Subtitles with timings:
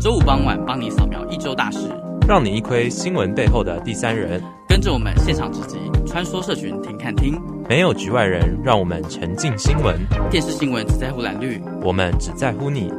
[0.00, 1.90] 周五傍晚帮你扫描一周大事，
[2.28, 4.40] 让你一窥新闻背后的第三人。
[4.68, 7.36] 跟着我们现场直击，穿梭社群，听看听，
[7.68, 9.98] 没有局外人，让我们沉浸新闻。
[10.30, 12.92] 电视新闻只在乎蓝绿，我们只在乎你。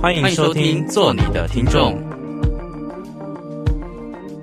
[0.00, 1.94] 欢迎收听，做你的听众。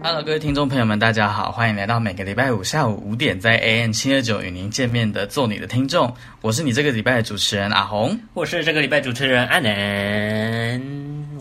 [0.03, 10.79] Hello，各位听众朋友们，大家好，欢迎来到每个礼拜五下午五点在 AM 七二九与您见面的做你的听众，我是你这个礼拜的主持人阿红，我是这个礼拜主持人阿南，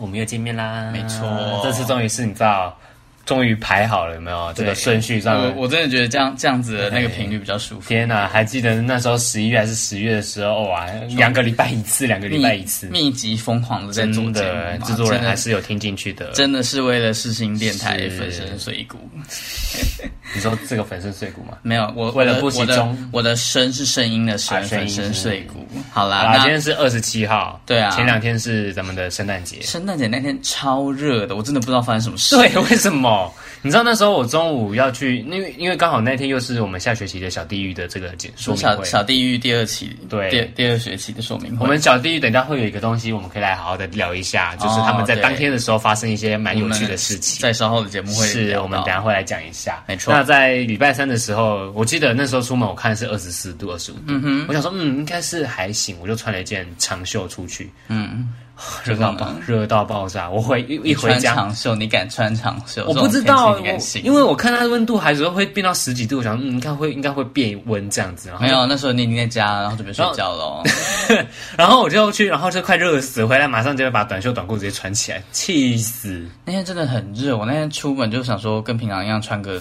[0.03, 2.77] 我们又见面啦，没错，这次终于是你知道。
[3.25, 4.51] 终于排好了，有没有？
[4.53, 5.41] 这个顺序上？
[5.41, 7.87] 我我真的觉得这样这样子的那个频率比较舒服。
[7.87, 10.85] 天哪，还记得那时候十一月还是十月的时候哇，
[11.15, 18.97] 两个礼拜一次，两个礼拜一次，密集疯狂的在做的制作人还是有听进去的，真的是为了世新电台粉身碎骨。
[20.33, 21.57] 你说这个粉身碎骨吗？
[21.61, 25.67] 没有，我为了不集中，我的声是声音的声，粉身碎骨。
[25.91, 32.35] 好啦，那今天是二十七号，对啊，前两天是咱们的圣诞节，圣诞节那天超热的，我真的不知道发生什么事。
[32.35, 33.31] 对，为什么？
[33.63, 41.63] 你知道那时候我中午要去，因为因为刚好那天又是我们下学期的小地狱的这个说明会，小小地狱第二期，对，第第二学期的说明会。
[41.63, 47.41] 我们小地狱等一下会有一个东西，我们可以来好好的聊一下，就是他们在当天的时候发生一些蛮有趣的事情。
[47.41, 50.13] 在稍后的节目会是我们等下会来讲一下，没错。
[50.13, 58.27] 那在礼拜三的时候，我记得那时候出门我看是二十四度、二十五度，嗯哼，我想说嗯应该是还行，我就穿了一件长袖出去，嗯。
[58.83, 60.29] 热到爆，热到爆炸！
[60.29, 62.85] 我回一一回家，长袖你敢穿长袖？
[62.85, 63.57] 我不知道，
[64.03, 68.29] 因为我看它的温度还是会变到十几度，我想嗯，应该会应该会变温这样子。
[68.39, 70.63] 没有，那时候你已经在家，然后准备睡觉了。
[71.57, 76.25] 然后我就去，然后就快热死，回来马上就会把短袖短裤直接穿起来，气死！
[76.45, 79.59] 那天真的很热，我那天出门就想说跟平常一样穿个，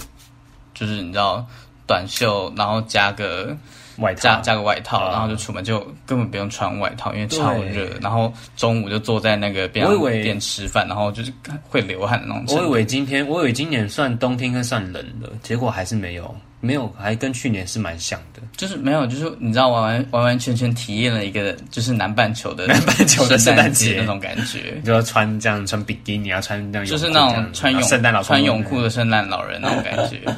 [0.75, 1.45] 就是你知道
[1.87, 3.57] 短袖，然后加个。
[3.99, 7.89] 外套加加个外套，然后就出门，就根本不用穿外套，因为超热。
[8.01, 11.33] 然后中午就坐在那个便利店吃饭，然后就是
[11.69, 12.57] 会流汗的那种。
[12.57, 18.41] 我以为今天，我以为今年算冬天，应该算冷的，结果还是没有，没有，还跟去年是蛮像的。
[18.57, 24.81] 就是没有，就是你知道，完完完完全全体验了一个就是南半球的南半球的圣诞节那种感觉。
[24.85, 27.83] 就要穿这样穿比基尼，啊穿那样就是那种穿泳
[28.23, 30.21] 穿泳裤的圣诞老人那种感觉。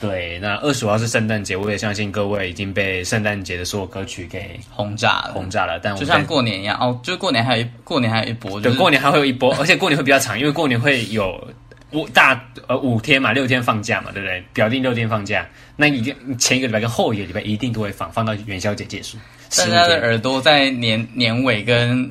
[0.00, 5.78] 对，那二十五号是圣诞节，我也相信各位已经被圣诞节的所有歌曲给轰炸了，轰炸了。
[5.78, 11.38] 但我就像过年一样哦，就是过年还有一过年还有一波，对，过年还会有一波，而且过年会比较长，因为过年会有
[11.90, 14.42] 五大呃五天嘛，六天放假嘛，对不对？
[14.54, 15.46] 表定六天放假，
[15.76, 19.18] 那一个前一个礼拜跟后一个礼拜一定都会放，放到元宵节结束。
[19.58, 22.10] 大家的耳朵在年年尾跟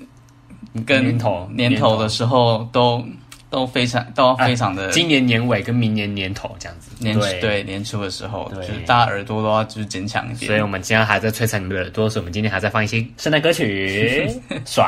[0.86, 3.04] 跟年头年头的时候都。
[3.50, 10.48] 都非常都非常的，今年年尾跟明年年头这样子，年对年初的时候，就是大家耳朵都要就是坚强一点。
[10.48, 14.30] 所以我们今天还在摧残你们的耳朵，所以我们今天还在放一些圣诞歌曲，
[14.66, 14.88] 爽。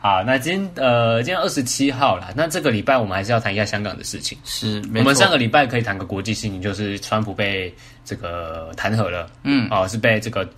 [0.00, 4.38] 好，那今天呃，今天二十七号了，那这个礼拜我们还是要谈一下香港的事情。
[4.44, 10.48] 是，我们上个礼拜可以谈个国际事情，就是川普被这个弹劾了，嗯，哦，是被这个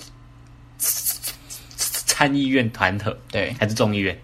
[0.76, 4.16] 参议院弹劾，对，还是众议院？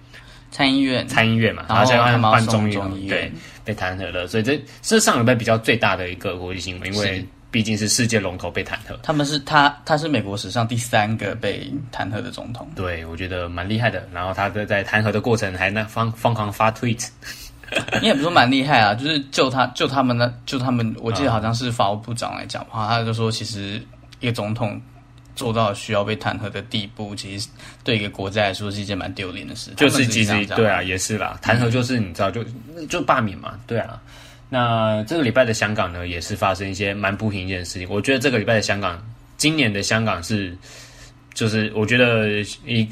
[0.54, 3.32] 参议院，参议院嘛，然后现在要办众议院，对，
[3.64, 8.96] 被弹劾了，所以这是上礼拜比较最大的一个国际新闻，因为毕竟是世界龙头被弹劾。
[9.02, 12.70] 他们是他，他是美国史上第三个被弹劾的总统。
[12.76, 14.08] 对，我觉得蛮厉害的。
[14.12, 17.08] 然后他在在弹劾的过程还那疯疯狂发 tweet，
[18.00, 23.82] 你也不说蛮厉害啊，就是就他就他们呢就他们，我记得好像是法务部长来讲话，他就说其实
[24.20, 24.80] 一个总统。
[25.36, 27.48] 做到需要被弹劾的地步，其实
[27.82, 29.70] 对一个国家来说是一件蛮丢脸的事。
[29.76, 32.44] 就是其实对啊，也是啦，弹劾就是你知道，就
[32.88, 34.00] 就罢免嘛，对啊。
[34.48, 37.88] 那这个礼拜的香港呢，也是发生一些蛮不平一的事情。
[37.90, 39.02] 我觉得这个礼拜的香港，
[39.36, 40.56] 今年的香港是，
[41.32, 42.88] 就是我觉得一。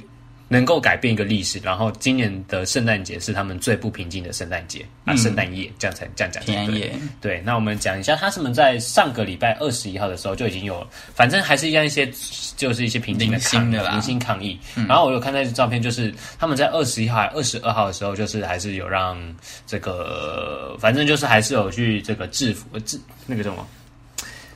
[0.52, 6.44] 能够改变一个历史，然后今年的圣诞节是他们最不平静的圣诞节啊，圣诞夜这样才这样讲。
[6.44, 6.92] 平安夜，
[7.22, 7.40] 对。
[7.40, 12.06] 那我们讲一下，他们在上个礼拜二十一号的时候就已经有，反正还是一样一些，
[12.54, 14.58] 就是一些平静的抗议，零星抗议。
[14.86, 19.18] 然后我有看到一张照片，就是他们在二十一号、二十二号的时候，就是还是有让
[19.66, 23.66] 这个，反正就是还是有去这个制服制那个什么。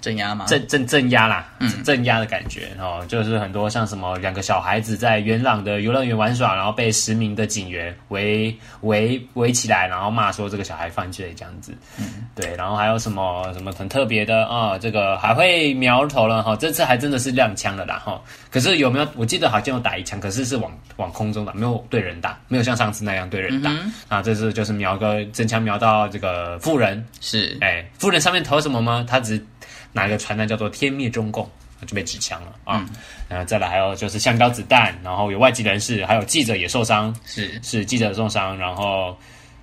[0.01, 0.45] 镇压吗？
[0.47, 1.47] 镇镇镇压啦，
[1.85, 11.73] 镇压的感觉哦，就是很多像什么两个小孩子在元朗的游乐园玩耍，然后被十名的警员围围围起来，然后骂说这个小孩犯罪这样子。
[11.99, 14.79] 嗯，对，然后还有什么什么很特别的啊、哦？
[14.81, 18.21] 这个还会瞄头了哈、哦，这次还真的是亮枪了啦哈、哦。
[18.51, 19.09] 可是有没有？
[19.17, 23.71] 我记得好像有打一枪，可是是往往空中打，没有对人打，没有像上次那样对人打。
[23.71, 29.05] 嗯、啊，这次就是瞄个真枪瞄到这个富人，是哎，富人上面投什么吗？
[29.09, 29.45] 他只。
[29.97, 31.51] 拿一个传单叫做“天灭中共”，
[31.87, 32.87] 就被指枪了啊！
[32.89, 32.97] 嗯、
[33.29, 39.17] 然后再来还有就是橡胶子弹，然后有外籍人士，还有记者也受伤，是是记者受伤，然后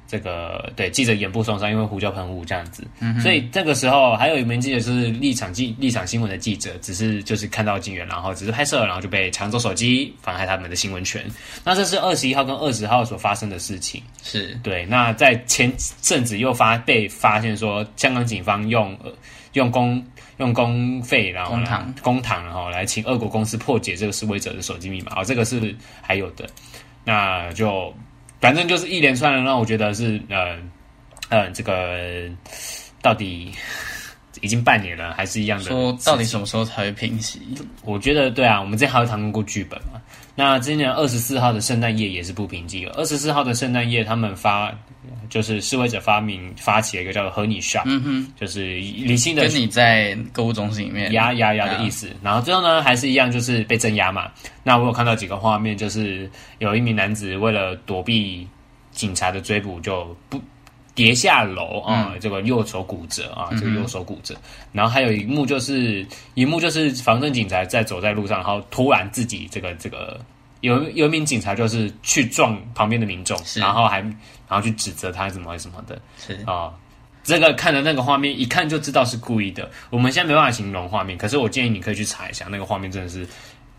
[0.08, 2.84] 这个对记者眼部受伤，因为胡椒喷雾这样子。
[3.00, 11.26] 嗯、所以这个时候还有一名记者就是立场记立场新闻的记者，只是就是看到警员，然后只是拍摄，然后就被抢走手机，妨害他们的新闻权。
[11.64, 14.02] 那这是二十一号跟二十号所发生的事情。
[14.22, 14.86] 是对。
[14.86, 15.72] 那在前
[16.02, 18.96] 阵子又发被发现说，香港警方用
[19.54, 20.04] 用公
[20.38, 25.22] 用公费，然后公堂公堂，然后来请俄国公司破解这个示威者的手机密码。
[25.22, 26.48] 哦，这个是还有的。
[27.04, 27.94] 那就。
[28.42, 30.58] 反正就是一连串的，让我觉得是呃
[31.30, 32.30] 呃，这个
[33.02, 33.50] 到底
[34.42, 35.64] 已经半年了，还是一样的。
[35.64, 37.40] 说到底什么时候才会平息？
[37.86, 40.02] 我觉得对啊，我们之前还有谈论过剧本嘛。
[40.36, 42.92] 那今年二十四号的圣诞夜也是不平静了。
[42.98, 44.78] 二十四号的圣诞夜，他们发
[45.30, 52.10] 就是示威者发明发起了一个叫做“和你 shop”，嗯哼，就是理性的跟你在购物中心里面压压压的意思。
[52.22, 54.32] 然后最后呢，还是一样，就是被镇压嘛。
[54.64, 56.30] 那我有看到几个画面，就是
[56.60, 58.48] 有一名男子为了躲避
[58.92, 60.42] 警察的追捕，就不
[60.96, 64.36] 跌下楼啊，嗯、这个右手骨折啊，这个右手骨折。
[64.36, 64.42] 嗯、
[64.74, 66.06] 然后还有一幕就是
[66.36, 70.20] 一幕就是防震警察在走在路上，然后突然自己这个这个
[70.62, 74.02] 有有一名警察就是去撞旁边的民众，然后还
[74.54, 76.72] 然后去指责他什么什么的，是啊，
[77.24, 79.70] 这个看的那个画面一看就知道是故意的。
[79.90, 83.28] 我们现在没办法形容画面，可是我建议你可以去查一下那个画面，真的是。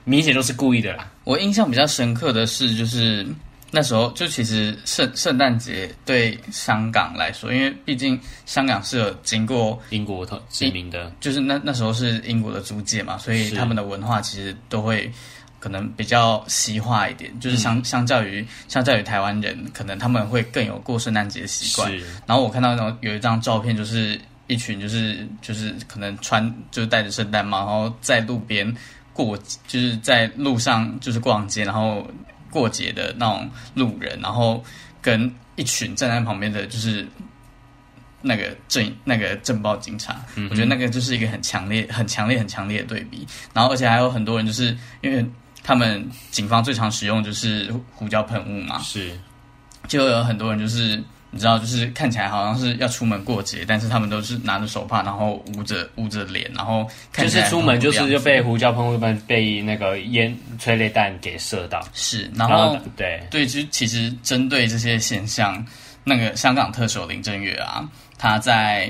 [0.06, 1.11] 明显都是故意的啦！
[1.25, 3.26] 我印象比较深刻的是，就是
[3.71, 15.11] 那时候就其实圣圣诞节对香港来说，因为毕竟香港是有经过英国殖民的，就是那那时候是英国的租界嘛，所以他们的文化其实都会
[15.64, 21.90] 可能比较西化一点，就是相相较于相较于台湾人，可能他们会更有过圣诞节的习惯。
[22.26, 28.76] 然后我看到那种有一张照片，就是一群就是就是可能穿就是戴着圣诞帽，然后在路边。
[29.14, 29.38] 过
[29.69, 32.05] 就是在路上就是逛街，然后
[32.50, 34.61] 过节的那种路人，然后
[35.00, 37.06] 跟一群站在旁边的就是
[38.20, 43.25] 那个镇那个镇暴警察，嗯、我觉得那个就是一个很强烈、很强烈、很强烈的对比。
[43.52, 45.25] 然后而且还有很多人就是因为
[45.64, 49.19] 他们警方最常使用就是胡椒喷雾嘛，是，
[49.88, 51.02] 就有很多人就是。
[51.31, 58.96] 你知道，就是看起来好像是要出门过节，但是他们都是拿着手帕，然后捂着捂着脸，然后看就是出门就是就被胡椒喷雾
[59.26, 61.84] 被那个烟催泪弹给射到。
[61.93, 65.66] 是，然后，然后对对，就其实针对这些现象，
[66.05, 67.84] 那个香港特首林郑月啊，
[68.16, 68.88] 他在。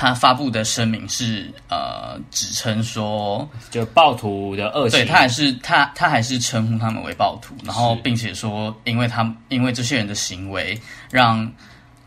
[0.00, 10.80] 他发布的声明是，呃，指称说，就暴徒的恶行，对，他还是他他还是称呼他们为暴徒，然后并且说，因为他因为这些人的行为
[11.10, 11.50] 让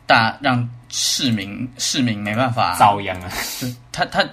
[0.08, 3.30] 大让市民市民没办法遭殃啊，
[3.92, 4.26] 他他。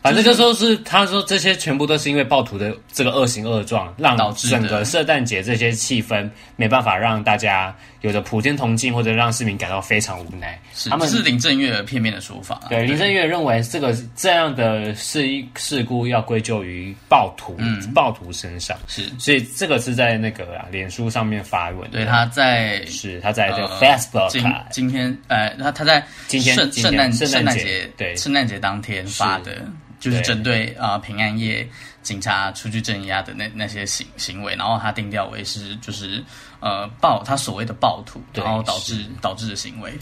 [0.00, 7.74] 反正就说是，他说这些全部都是因为暴徒的这个恶行恶状，让整个圣诞节这些气氛没办法让大家
[8.06, 10.56] 有着普天同庆，或者让市民感到非常无奈。
[10.72, 12.68] 是他们是林正月片面的说法，啊。
[12.68, 18.78] 对，林正月认为这个这样的事事故要归咎于暴徒，嗯，暴徒身上。
[18.86, 21.90] 是，所以这个是在那个啊，脸书上面发文。
[21.90, 29.66] 对，他在是他在这个 Facebook 今今天呃，他他在今天圣圣诞圣诞节对圣诞节当天发的。
[29.98, 31.66] 就是针对啊、呃、平安夜
[32.02, 36.22] 警察出去镇压的那那些行行为，然后他定调为是就是
[36.60, 39.92] 呃暴他所谓的暴徒，然后导致导致的行为。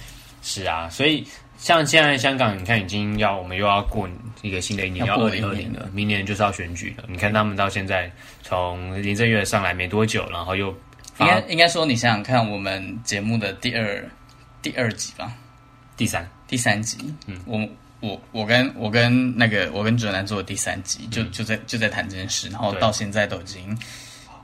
[0.43, 1.27] 是啊，所以
[1.57, 4.09] 像现在香港，你看已经要我们又要过
[4.43, 7.05] 一个新的一年，要二零二零了，明年就是要选举了。
[7.09, 8.11] 你看他们到现在
[8.43, 10.69] 从林郑月上来没多久，然后又
[11.21, 14.05] 应该应该说你想想看，我们节目的第二
[14.61, 15.33] 第二集吧，
[15.97, 17.67] 第三第三集，嗯，我。
[18.01, 23.77] 我我跟我跟那个我跟哲南做的第三集，就就在就在谈这件事，然后到现在都已经，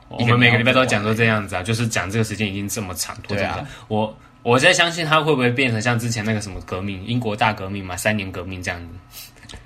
[0.09, 8.89] 我们每个礼拜都讲说这样子啊，就是讲这个时间已经这么长，对啊，我我在相信他会不会变成像之前那个什么革命，英国大革命嘛，三年革命这样子。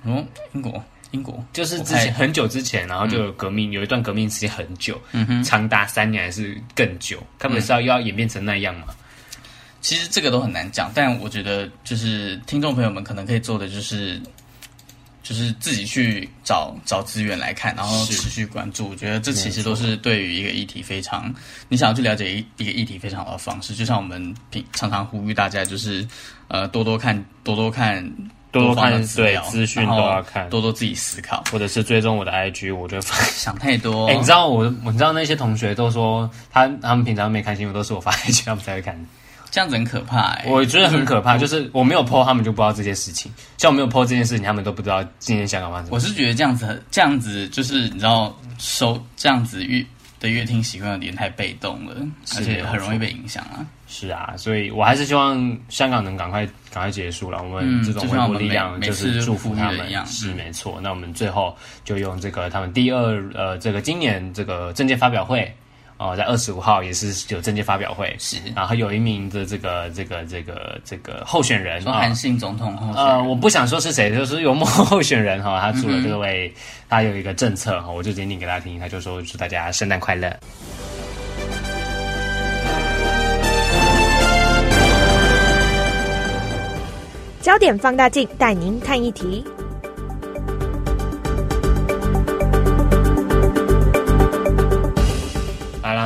[0.04, 0.24] 哦，
[0.54, 1.44] 英国英国。
[1.52, 8.86] 就是之前很久之前，然后就有革命，有一段革命时间很久，嗯哼，长达三年还是更久，他们是要要演变成那样嘛？
[9.84, 14.18] 其实这个都很难讲，但我觉得就是听众朋友们可能可以做的就是，
[15.22, 18.88] 就是自己去找找资源来看，然后持续关注。
[18.88, 21.30] 我觉得这其实都是对于一个议题非常，
[21.68, 23.74] 你想要去了解一一个议题非常好的方式。
[23.74, 26.08] 就像我们平常常呼吁大家，就是
[26.48, 28.02] 呃多多看多多看
[28.52, 32.98] 多多看对资讯都要看，多多自己思考，或者是追踪我的 IG，我就
[33.36, 34.06] 想太多。
[34.06, 38.98] 哎，你知道我我知道那些同学都说他他们平常没看新闻，都是我发 IG 他们才会看。
[39.54, 43.30] 这样子很可怕哎、欸，我觉得很可怕，就是我没有 po，他们就不知道这些事情。
[43.56, 45.86] 像我没有 po 这件事情，他们都不知道今天香港发生。
[45.92, 49.86] 我是觉得这样子，这样子就是你知道收这样子乐
[50.18, 51.94] 的乐听习惯有点太被动了，
[52.36, 53.64] 而且很容易被影响啊。
[53.86, 57.40] 是啊，所以我还是希望香港能赶快赶快结束了。
[57.40, 60.80] 我们这种维护力量就是祝福他们，嗯、是没错。
[60.82, 65.48] 那我们最后就用这个他们第二呃这个今年这个政见发表会。
[65.96, 80.36] 哦，在二十五号也是有政界发表会，是，然后有一名的这个这个这个这个候选人，韩信总统候选人，呃，我不想说是谁，就是有某候选人哈，他出了这位，嗯、他有一个政策哈，我就念念给大家听，他就说祝大家圣诞快乐。
[87.40, 89.44] 焦点放大镜带您看一题。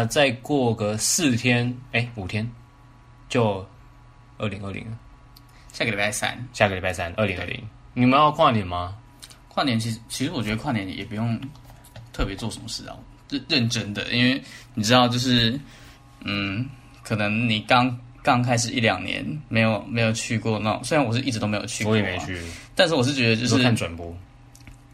[0.05, 2.51] 再过个四天，哎，五天，
[3.29, 3.67] 就
[4.39, 4.99] 二零二零了。
[5.73, 7.63] 下个礼拜三，下个礼拜三，二零二零。
[7.95, 8.97] 你们要跨年吗？
[9.49, 11.39] 跨年其实，其实我觉得跨年也不用
[12.13, 12.97] 特别做什么事啊，
[13.29, 14.43] 认认真的，因为
[14.75, 15.59] 你知道，就是
[16.25, 16.69] 嗯，
[17.03, 22.41] 可能你刚刚开始一两年没有没有去过那种，虽然我是一直都没有去过，我也没去，
[22.75, 24.17] 但是我是觉得就是看转播。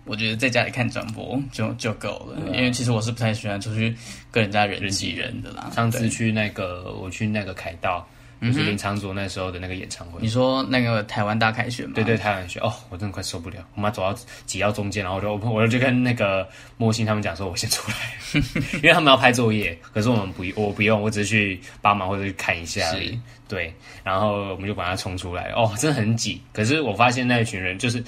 [0.04, 3.96] 我觉得在家里看转播就就够了，因为其实我是不太喜欢出去
[4.30, 5.70] 跟人家人挤人的啦。
[5.75, 8.06] 上次去那个，我去那个凯道，
[8.42, 10.18] 就是林昶佐那时候的那个演唱会。
[10.20, 11.92] 你说那个台湾大凯旋吗？
[11.94, 16.46] 对对，台湾选哦，我真的快受不了，我妈走到挤到中间，然后我就我就跟那个
[16.76, 18.40] 莫欣他们讲说，我先出来，
[18.76, 23.18] 因为他们要拍作业，可是我们不我不用，我只是去帮忙或者去看一下而已。
[23.49, 26.42] 对，然后我们就把它冲出来，哦，真的很挤。
[26.52, 28.04] 可是我发现那一群人就是。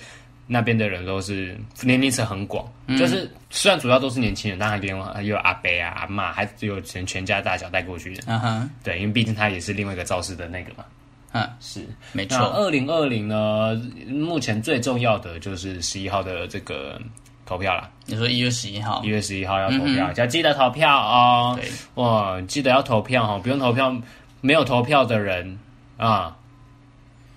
[0.48, 8.22] 那边的人都是年龄层很广，嗯、就是虽然主要都是年轻人，但还边还有阿伯啊、阿妈，还有全全家大小带过去的。
[8.26, 10.84] 嗯哼，对，因为毕竟他也是另外一个造势的那个嘛。
[11.32, 12.38] 嗯，是没错。
[12.38, 13.74] 二零二零呢，
[14.08, 17.00] 目前最重要的就是十一号的这个
[17.44, 17.90] 投票啦。
[18.06, 21.58] 你说一月十一号，一月十一号要投票，要、嗯、记得投票哦。
[21.60, 23.94] 对，哇，记得要投票哦，不用投票，
[24.40, 25.58] 没有投票的人
[25.96, 26.36] 啊。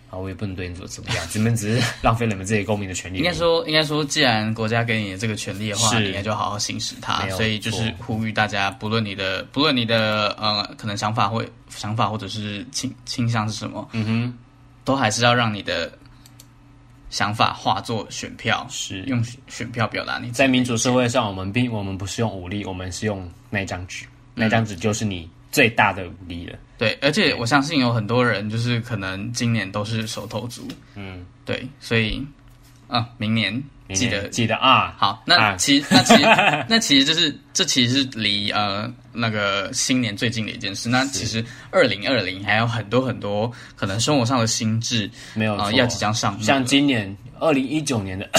[0.09, 3.19] 啊，我也不能对你做怎么样，你们只是 浪费了你们自己公民的权利。
[3.19, 7.27] 应该说，应该说，既然国家给你的这个权利的话，是你应该就好好行使它。
[7.29, 14.37] 所以就是呼吁大家，不论你的不论你的呃可能想法会想法或者是倾倾向是什么，嗯哼，
[14.83, 15.91] 都还是要让你的
[17.11, 20.31] 想法化作选票，是用选票表达你。
[20.31, 26.57] 在民主社会上，我们并我们不是用武力，我们是用那张纸，那张纸就是你最大的武力了。
[26.77, 32.25] 对，而且我相信有很多人就是可能今年都是手头族，嗯，对，所以
[32.87, 33.61] 啊，明年
[33.93, 36.23] 记得记得啊，好，那其那其实
[36.69, 40.87] 那其实就是这其实是离呃那个新年最近的一件事。
[40.87, 46.41] 那其实二零二零还有很多很多可能生活上的心智没有啊，要即将上路。
[46.41, 48.29] 像今年二零一九年的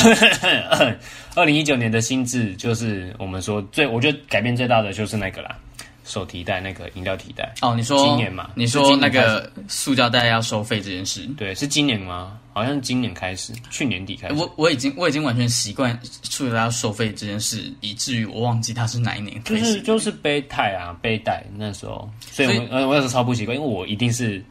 [1.35, 5.59] 二零一九年的心智，就是我们说最我觉得改变最大的就是那个啦。
[6.11, 8.51] 手提袋那个饮料提袋哦，你说今年嘛？
[8.57, 12.37] 你说那个塑胶袋要收费这件事，对，是今年吗？
[12.53, 14.35] 好像是今年开始，去年底开始。
[14.35, 19.61] 我我已经我已经完全习惯塑胶袋要收费这件事，以至于我忘记它是哪一年开始。
[19.61, 24.45] 就是就是背带啊，背带那时候，所以我呃我那时候超不习惯，因为我一定是。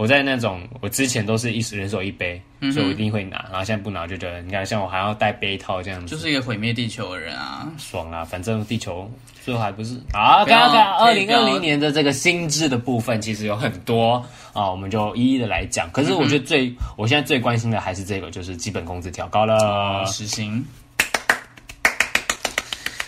[0.00, 3.44] 我在那种，我之前都是一人手一杯，嗯、所以我一定会拿。
[3.50, 7.70] 然后现在不拿，就觉得你看，像我还要带杯套这样子，就是一个毁灭地球的人啊！
[7.76, 9.12] 爽啊，反正地球
[9.44, 10.42] 最后还不是啊。
[10.46, 14.14] 刚刚看二零二零年的这个心智的部分，其实有很多
[14.54, 15.90] 啊，我们就一一的来讲。
[15.92, 20.64] 可是我觉得最，嗯、我现在最关心的还是这个，就是基本工资调高了，实行，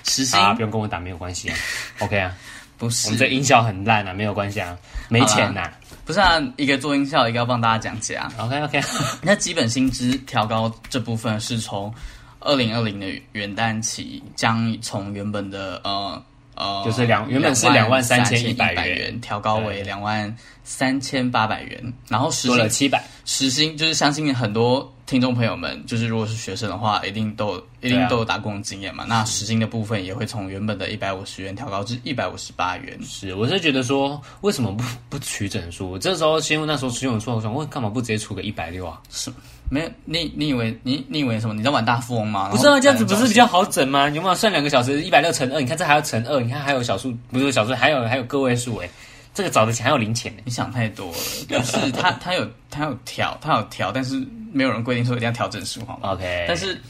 [0.04, 1.56] 实薪啊，不用跟我打，没有关系啊
[2.00, 2.36] ，OK 啊，
[2.76, 4.76] 不是，我们这音效很烂啊，没有关系啊，
[5.08, 5.72] 没钱呐、啊。
[6.12, 8.30] 不是啊，一个做音效，一个要帮大家讲解啊。
[8.38, 8.82] OK OK，
[9.24, 11.90] 那基本薪资调高这部分是从
[12.38, 16.22] 二零二零的元旦起，将从原本的呃
[16.54, 24.92] 呃，就是两原本是两万三千一百元，调高为两万三千八百元，然后时薪多了七百，实薪就是相信很多。
[25.12, 29.04] 听众朋友们，就是如果是学生的话，一定都一定都有打工经验嘛。
[29.04, 32.98] 啊、那时薪的部分也会从原本的一百五十元调高至一百五十八元。
[33.04, 35.98] 是，我是觉得说，为什么不不取整数？
[35.98, 38.98] 这时候新闻那时候新闻出，我想问，干嘛不直接出个一百六啊？
[39.10, 39.30] 是，
[39.68, 41.52] 没有你你以为你你以为什么？
[41.52, 42.48] 你在玩大富翁吗？
[42.48, 44.08] 不是啊，这样子不是比较好整吗？
[44.08, 45.60] 你有没有算两个小时一百六乘二？
[45.60, 48.88] 你看这还要乘二，你看还有小数，不是小数，还有还有个位数诶。
[49.34, 51.18] 这个找的钱还有零钱呢，你想太多了。
[51.48, 54.22] 就是 他他有他有调他有调，但是
[54.52, 56.44] 没有人规定说一定要调整数，好吗？OK。
[56.46, 56.80] 但是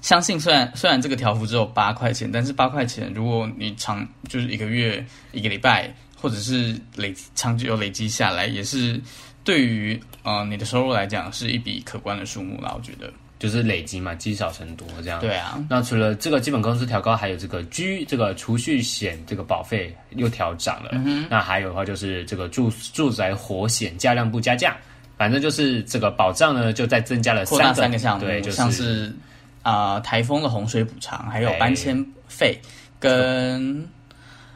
[0.00, 9.00] 相信虽然虽然这个条幅只有八块钱，但是八块钱如果你长就是一个月一个礼拜，或者是累长久累积下来，也是
[9.44, 12.72] 对于呃你的收入来讲是一笔可观的数目啦。
[12.74, 13.12] 我觉得。
[13.38, 15.20] 就是累积嘛，积少成多这样。
[15.20, 15.58] 对啊。
[15.70, 20.90] 那除了这个基本工资调高，还有这个居这个储蓄险这个保费又调涨了。
[20.92, 21.26] 嗯哼。
[21.30, 24.76] 那还有的话就是这个住住宅火险加量不加价，
[25.16, 29.14] 反正就是这个保障呢就再增加了三个三个项目，对，就是像是
[29.62, 32.58] 啊、呃、台风的洪水补偿，还有搬迁费
[32.98, 33.86] 跟。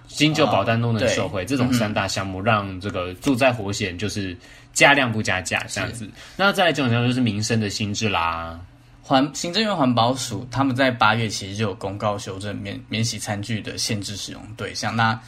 [0.09, 4.37] 新旧保单都能受惠，哦、这种三大项目让这个住宅火险就是
[4.75, 6.07] 加量不加价这样子。
[6.37, 8.61] 那再来这种就是民生的新制啦，
[9.13, 14.97] 环行政院环保署他们在八月其实就有公告修正免免洗餐具的限制使用对象。
[14.97, 15.21] 那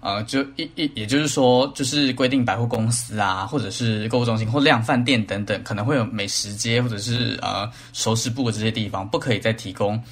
[0.00, 10.02] 呃，就一一也就是说，就是规定百货公司啊，或者是购物中心或量贩店等等，可能会有美食街或者是呃熟食部的这些地方，不可以再提供。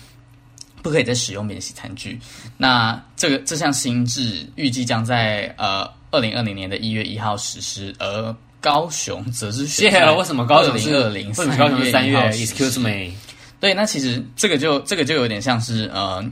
[0.83, 2.17] 不可以再使用免洗餐具。
[2.57, 8.33] 那这个这项新制预计将在呃二零二零年的一月一号实施，而
[8.67, 11.29] 高雄则是谢了为什么高雄是二零？
[11.29, 13.15] 为什么高雄是三月？Excuse me。
[13.61, 16.25] 对，那其实这个就这个就有点像是呃，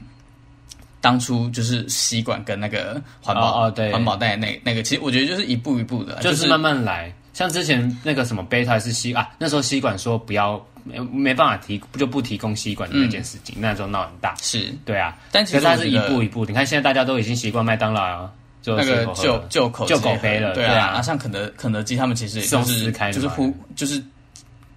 [0.99, 7.09] 当初就是吸管跟那个环保哦，哦对环保袋那那个，其实我觉得就是一步一步的，就是慢慢来。
[7.33, 14.35] 像之前那个什么杯套是吸啊，那时候吸管说不要没没办法提就不提供吸管的那件事情，嗯、那时候闹很大。
[14.41, 16.45] 是，对啊，但其实它是一步一步。
[16.45, 18.29] 你看现在大家都已经习惯麦当劳
[18.65, 20.87] 那个旧旧口旧口杯了，对啊。
[20.87, 24.01] 啊像肯德肯德基他们其实也就是就是呼就是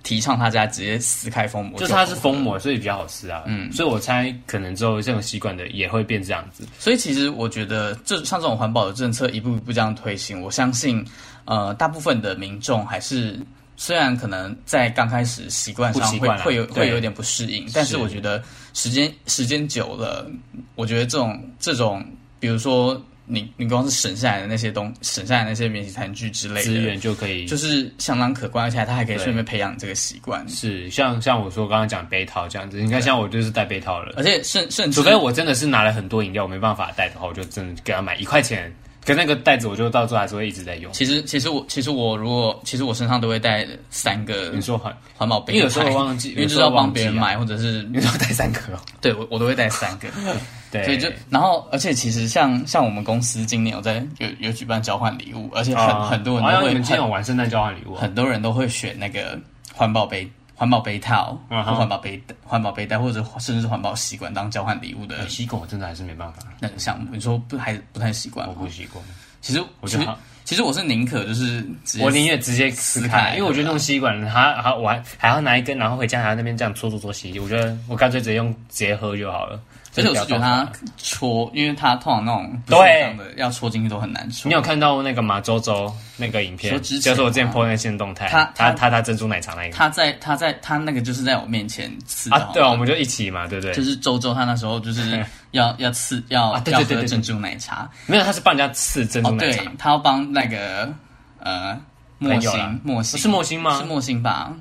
[0.03, 3.45] 提倡大家直接撕开封膜，就是它是封膜，所以比较好吃啊。
[3.47, 6.65] 嗯，所以我猜可能之后这种习惯的也会变这样子。
[6.79, 11.05] 所以其实我觉得，这像这种环保的政策一步一步这样推行，我相信。
[11.51, 13.41] 呃，大部分的民众还是
[13.75, 18.43] 虽然可能在刚开始习惯上会会有会有点不适应，但是我觉得
[18.75, 20.31] 时间时间久了，
[20.75, 22.05] 我觉得这种这种，
[22.39, 30.49] 比如说你你光是省下来的那些东省下来的那些免洗餐具之类的资源就可以，就是相当可观，而且它还可以顺便培养这个习惯。
[30.49, 38.75] 是像像我说刚刚讲杯套这样子，你看像我就是带杯套了，而且甚甚至除非我真的是拿了很多饮料我没办法带的话，我就真的给他买一块钱。
[39.07, 40.93] 可那个袋子，我就到最后还是会一直在用。
[40.93, 44.51] 其实，其实我，其实我如果，其实我身上都会带三个。
[44.51, 48.61] 你说环环保杯，因为有时候忘记，因为就是要帮别人买，或者是你说带三个。
[49.01, 50.09] 对，我我都会带三个。
[50.71, 56.69] 对，所以就然后，而且其实像像我们公司今年有在有有举办交换礼物，而且很很多人都会。
[56.69, 57.95] 你们今年有玩圣诞交换礼物？
[57.95, 59.39] 很多人都会选那个
[59.75, 60.31] 环保杯。
[60.59, 66.43] 环保杯套，或环保杯环保杯带，或者甚至是环保吸管当交换礼物的吸管，我真的还是没办法。
[66.59, 68.45] 那个项目，你说不还不太习惯？
[68.49, 69.01] 我不习惯。
[69.41, 71.65] 其实我觉得，其实我是宁可就是
[72.01, 77.39] 我宁愿直接撕开，因为我觉得那种吸管，还还我还还要拿一根，然后回家还要那边这样搓搓搓洗。
[77.39, 79.61] 我觉得我干脆直接用直接喝就好了。
[79.97, 84.49] 而且我是觉得它戳，因为他通常那种对要戳进去都很难戳。
[84.49, 86.81] 你有看到那个马周周那个影片？
[86.81, 93.75] 就是我之前 po 那些动态，他他他他珍珠奶茶那个，他在他在他那个就是在我面前刺啊，对啊，我们就一起嘛，对不对？
[93.75, 100.93] 就是周周他那时候就是 要要刺要要喝珍珠奶茶，没有，他是帮人家刺珍珠奶茶，他要帮那个
[101.41, 101.77] 呃
[102.19, 103.79] 莫星莫星是莫星吗？
[103.79, 104.53] 是莫星吧？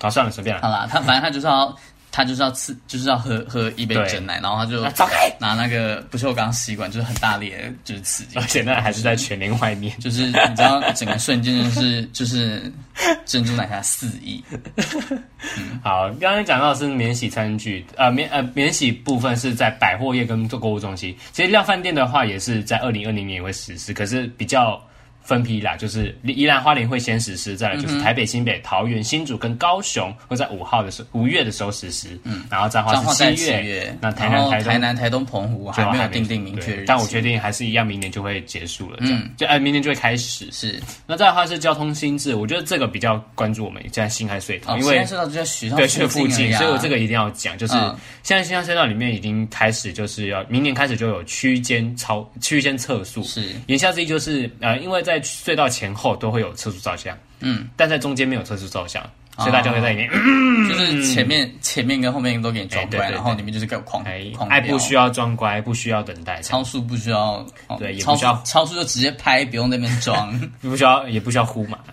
[0.00, 0.60] 好，算了，随便了。
[0.62, 1.74] 好啦，他反正他就是要。
[2.16, 4.80] 他就是要吃，就是要喝喝一杯珍奶，然后他就
[5.40, 12.72] 拿那个不锈钢吸管，就是很大力的，就是刺激，而且那还是在全联外面，就是你知道，整个瞬间就是 就是
[13.26, 14.40] 珍珠奶茶四溢。
[15.58, 24.80] 嗯、好，刚刚讲到的是免洗餐具，呃免呃免洗部分是在百货业跟做购物中心，其实量饭店的话也是在二零二零年也会实施，可是比较。
[25.24, 32.18] 分批啦，就是宜兰花莲会先实施，再来就是台北、新北、桃园、新竹跟高雄会在五号的时候，五月的时候实施。
[32.24, 38.98] 嗯，然后彰化是七月，那台南、台台南、台东、澎湖还没有定定明确日，但我确定还是一样，明年就会结束了。
[39.00, 40.50] 嗯，就哎，明年就会开始。
[40.52, 47.72] 是，那再的话是交通新制，我觉得这个比较关注我们现在新海隧道，因为隧道就在学校对学附近，所以我这个一定要讲，就是
[48.22, 53.52] 现在辛亥隧道里面已经开始就是要明年开始就有区间超区间测速，是。
[53.66, 55.94] 言下之意就是呃，因为在隧道前。
[55.94, 59.02] 后都会有测速照相，嗯，但在中间没有测速照相，
[59.38, 60.10] 所以大家会在里面，
[60.68, 64.04] 就是前面前面跟后面都给你装乖，然后里面就是给我狂
[64.36, 67.46] 狂，哎，不需要装乖，不需要等待，超速不需要，
[67.78, 71.78] 对，也不需要超速就直接拍，不用那边装， 不需要也不需要呼嘛。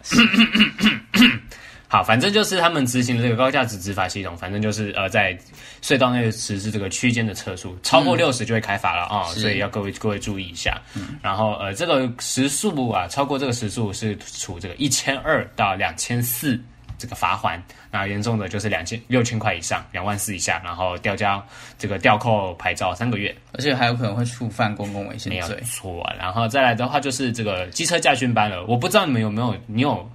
[1.91, 5.37] 好，反正就是他们执行的这个高价值执法系统，反正就是呃，在
[5.81, 10.79] 隧道内实施这个区间的测速，超过六十就会开罚了啊，嗯哦、所以要各位各位注意一下。
[10.95, 16.57] 嗯、然后呃，这个时速啊，超过这个时速是处这个一千二到两千四
[16.97, 21.45] 这个罚款，那严重的就是两千六千块以上，两万四以下，然后吊销
[21.77, 25.41] 这个吊扣牌照三个月，而且还有可能会触犯公共危险罪。
[25.41, 30.09] 没有错，然后再来的话就是这个机车驾训班了，我不知道你们有没有，你有。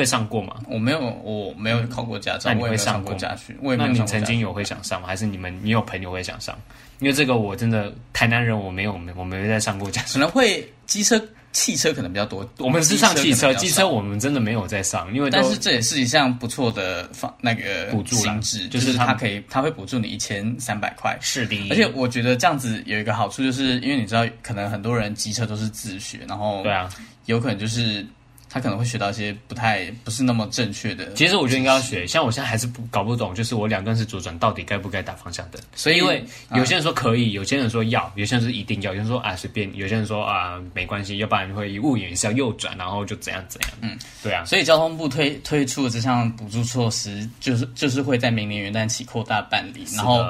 [0.00, 0.56] 会上过吗？
[0.66, 5.06] 我没有，我没有考过驾照，那你会我也上过过驾训，我也没有上过那你曾经有会想上吗？
[5.06, 6.58] 还是你们你有朋友会想上？
[7.00, 10.14] 因为这个我真的台南人，我没有，我没有在上过驾训。
[10.14, 12.46] 可能会机车、汽车可能比较多。
[12.58, 13.96] 我们是上汽车，机车我。
[13.96, 21.16] 我们真的没有在上，因为但是这也是一项不错的方那个补助啦性质，就就是它可以，它会补助你一千三百块。
[21.20, 26.90] 是的，而且我觉得这样子有一个好处，就是因为你知道，可能很多人机车都是自学，然后对啊，
[27.24, 28.04] 有可能就是
[28.50, 31.12] 他可能会学到一些不太不是那么正确的。
[31.14, 35.62] 其实我觉得应该要学，像我现在还是不搞不懂，就是我两段式左转到底该不该打方向灯。
[35.74, 43.70] 所以因为有些人说可以，有些人说要，有些人是一定要，有些人说啊随便，有些人说啊没关系，要不然会误以为是要右转，然后就怎样怎样。
[43.82, 50.24] 嗯，对啊，所以交通部推推出的这项补助措施，就是就是会在明年元旦起扩大办理，然后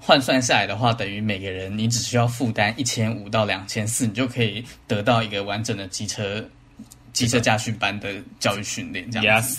[0.00, 6.42] 换算下来的话，等于每个人你只需要负担一千五到两千四，你就可以得到一个完整的机车
[7.16, 9.56] 机车驾训班的教育训练，这样子。
[9.56, 9.58] Yes.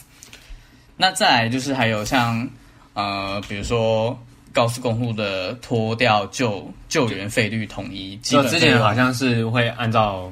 [0.96, 2.48] 那再来就是还有像
[2.94, 4.16] 呃，比如说
[4.54, 10.32] 高速公路的脱掉救救援费率统一，就之前好像是会按照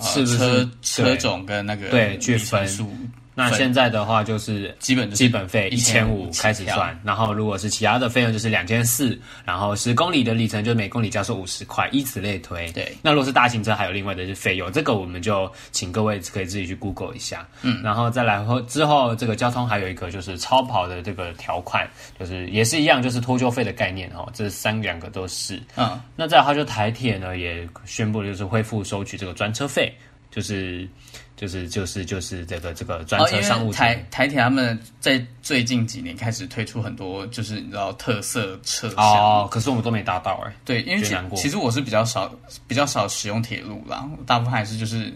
[0.00, 2.94] 是不是车车种跟那个对去分数。
[3.34, 12.70] 那现在的话就是基本基本费一千五开始算，然后如果是其他的费用就是两千四，然后十公里的里程就每公里加收五十块，以此类推。
[12.72, 17.46] 对，那如果是大型车还有另外的是费用，这个我们就请各位可以自己去 Google 一下。
[17.62, 21.88] 嗯，然后再来后之后这个交通还有一个就是超跑的这个条款，
[22.18, 25.62] 就是也是一样，就是拖救费的概念哦，这三两个都是。
[25.76, 29.94] 嗯，那再来的话就台铁呢也宣布就是恢复收取这个专车费，
[30.30, 30.88] 就是。
[31.36, 40.54] 就是就是就是这个这个专车商务、哦、台台铁他们在最近几年开始推出很多就是你知道特色车厢哦，可是我们都没搭到哎。
[40.66, 42.30] 对，因为其其实我是比较少
[42.68, 45.10] 比较少使用铁路啦，大部分还是就是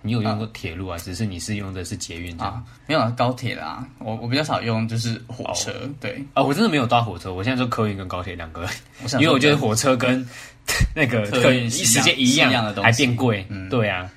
[0.00, 1.02] 你有用过铁路啊，啊？
[1.02, 2.62] 只是你是用的是捷运啊？
[2.86, 5.72] 没有啊高铁啦，我我比较少用就是火车。
[5.72, 8.64] 哦、对啊、哦，我真的没有搭火车，我现在就客运跟高铁两个，
[9.18, 10.24] 因为我觉得火车跟
[10.94, 13.44] 那个客运时间一样，的东西还变贵。
[13.48, 14.08] 嗯，对啊。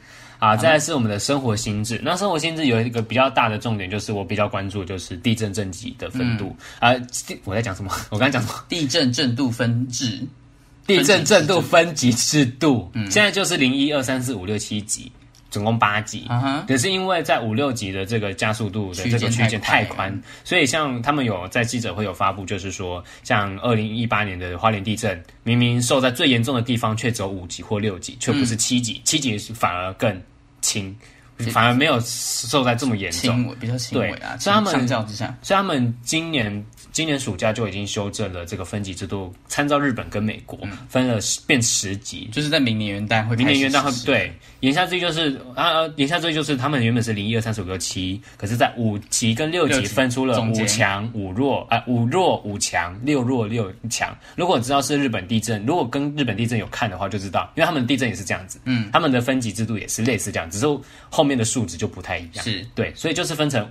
[0.41, 2.01] 啊，再来是我们的生活心智。
[2.03, 6.55] 那生活心智有一个比较大的重点，就是我比较关注，就是地震震级的分度。
[6.79, 7.07] 嗯、啊，
[7.43, 7.91] 我在讲什么？
[8.09, 8.65] 我刚才讲什么？
[8.67, 10.19] 地震震度分制，
[10.87, 12.89] 地震震度分级制度。
[12.95, 15.11] 嗯，现在就是零一二三四五六七级，
[15.51, 16.25] 总共八级。
[16.27, 30.19] 可、uh -huh、是因为在五六级的这个加速度的这个区间太宽，所以像他们有在记者会有发布，就是说，像二零一八年的花莲地震，明明受在最严重的地方，却只有五级或六级，却不是七级，七、嗯、级反而更。
[30.61, 30.97] 请，
[31.49, 34.37] 反而没有受在这么严重，比较轻微啊。
[34.37, 43.35] 所以他们相较之下，所以他们今年今年暑假就已经修正了这个分级制度，参照日本跟美国、嗯、分了变十级，就是在明年元旦会。
[43.35, 54.15] 明年元旦会对，言下之意就是啊，言下之意就是他们原本是零一二三四五六七，可是在五级跟六级分出了五强五弱啊，五弱五强，六弱六强。
[54.35, 60.67] 如果知道是日本地震，如果跟日本地震有看的话，就知道，因为他们地震也是这样子，嗯，他们的分级制度也是类似这样，只是
[61.09, 63.69] 后面的数值就不太一样，是对，所以就是分成。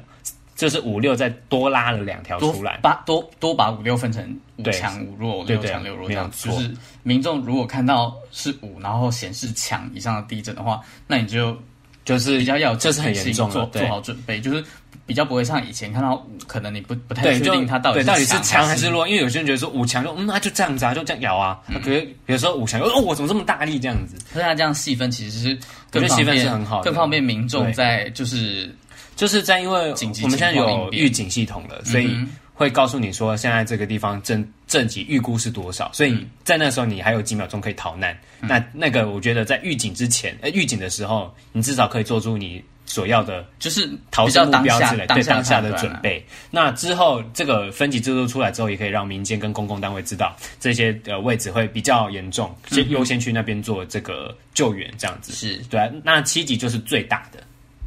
[0.56, 6.50] 就是五六再多拉了两条出来，把多多把五六分成五强五弱，六强六弱这样子。
[6.50, 6.70] 就是
[7.02, 11.56] 民众如果看到是五，然后显示强以上的地震的话，那你就
[12.04, 14.62] 就是比较要这是很严重，做做好准备，就是
[15.10, 21.58] 比较不会像以前看到五，可能你不不太确定它到底到底是强还是弱，因为有些人觉得说五强就嗯，那就这样子啊，就这样咬啊。
[21.82, 24.14] 可是比如说五强哦，我怎么这么大力这样子？
[24.32, 25.58] 所以它这样细分其实是
[25.90, 28.72] 更方便，是很好，更方便民众在就是。
[29.16, 29.92] 就是在因为
[30.22, 32.16] 我们现在有预警系统了，所以
[32.54, 38.18] 会告诉你说现在这个地方震震级预估是多少，所以在那时候你还有几秒钟可以逃难。
[38.40, 46.26] 嗯、那那个我觉得在预警之前，呃，预警的时候，你至少可以做出你所要的，就是逃生目标之类，对当下的准备。
[46.50, 55.88] 那之后这个分级制度出来之后，也可以让民间跟公共单位知道这些呃位置会比较严重，先优先去那边做这个救援，这样子是对啊。
[56.02, 57.40] 那七级就是最大的。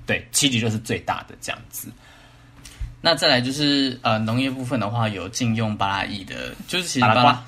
[0.05, 1.89] 对，七级就是最大的这样子。
[3.01, 7.45] 那再来就是呃，农业部分的话，有禁用巴拉伊的，就是其实巴拉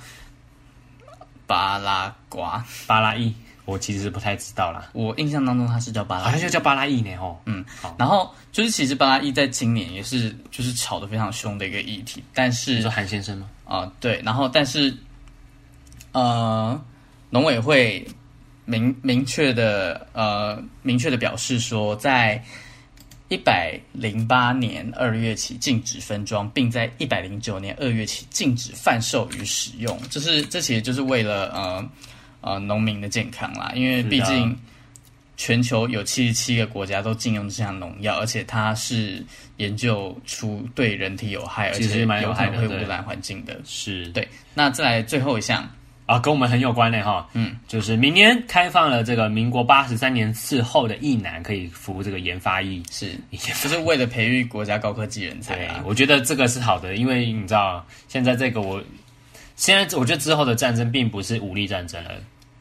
[1.47, 3.33] 巴拉瓜巴拉刈，
[3.65, 4.89] 我其实是不太知道啦。
[4.93, 7.37] 我印象当中他是叫巴拉，好像就叫巴拉刈呢哦。
[7.45, 7.95] 嗯，好。
[7.99, 13.49] 然后就是其实巴拉刈在今年也是就是吵得非常凶的一个议题，但是你说韩先生吗？
[13.65, 14.21] 啊、呃，对。
[14.23, 14.95] 然后但是
[16.11, 16.79] 呃，
[17.29, 18.07] 农委会。
[18.67, 22.43] 明明确的呃，明确的表示说，在
[23.27, 29.95] 一百零八年二月起禁止分装，并在一百零九年二月起禁止贩售与使用。
[30.09, 31.89] 这是这其实就是为了呃
[32.45, 34.57] 呃农民的健康啦，因为毕竟
[35.35, 39.21] 全球有七十七个国家都禁用这项农药，而且它是
[39.57, 43.59] 研究出对人体有害，而且有害的会污染环境的。
[43.65, 44.07] 是。
[44.09, 44.25] 对。
[44.53, 45.69] 那再来最后一项。
[46.07, 53.19] 啊，跟我们很有关的哈，嗯，就是明年开放了这个民国八十三年次后的役男可以服这个研发役，是，
[53.63, 55.81] 就是为了培育国家高科技人才啊。
[55.83, 58.79] 我觉得这个是好的，因为你知道现在这个我。
[59.55, 62.11] 现在我觉得之后的战争并不是武力战争了，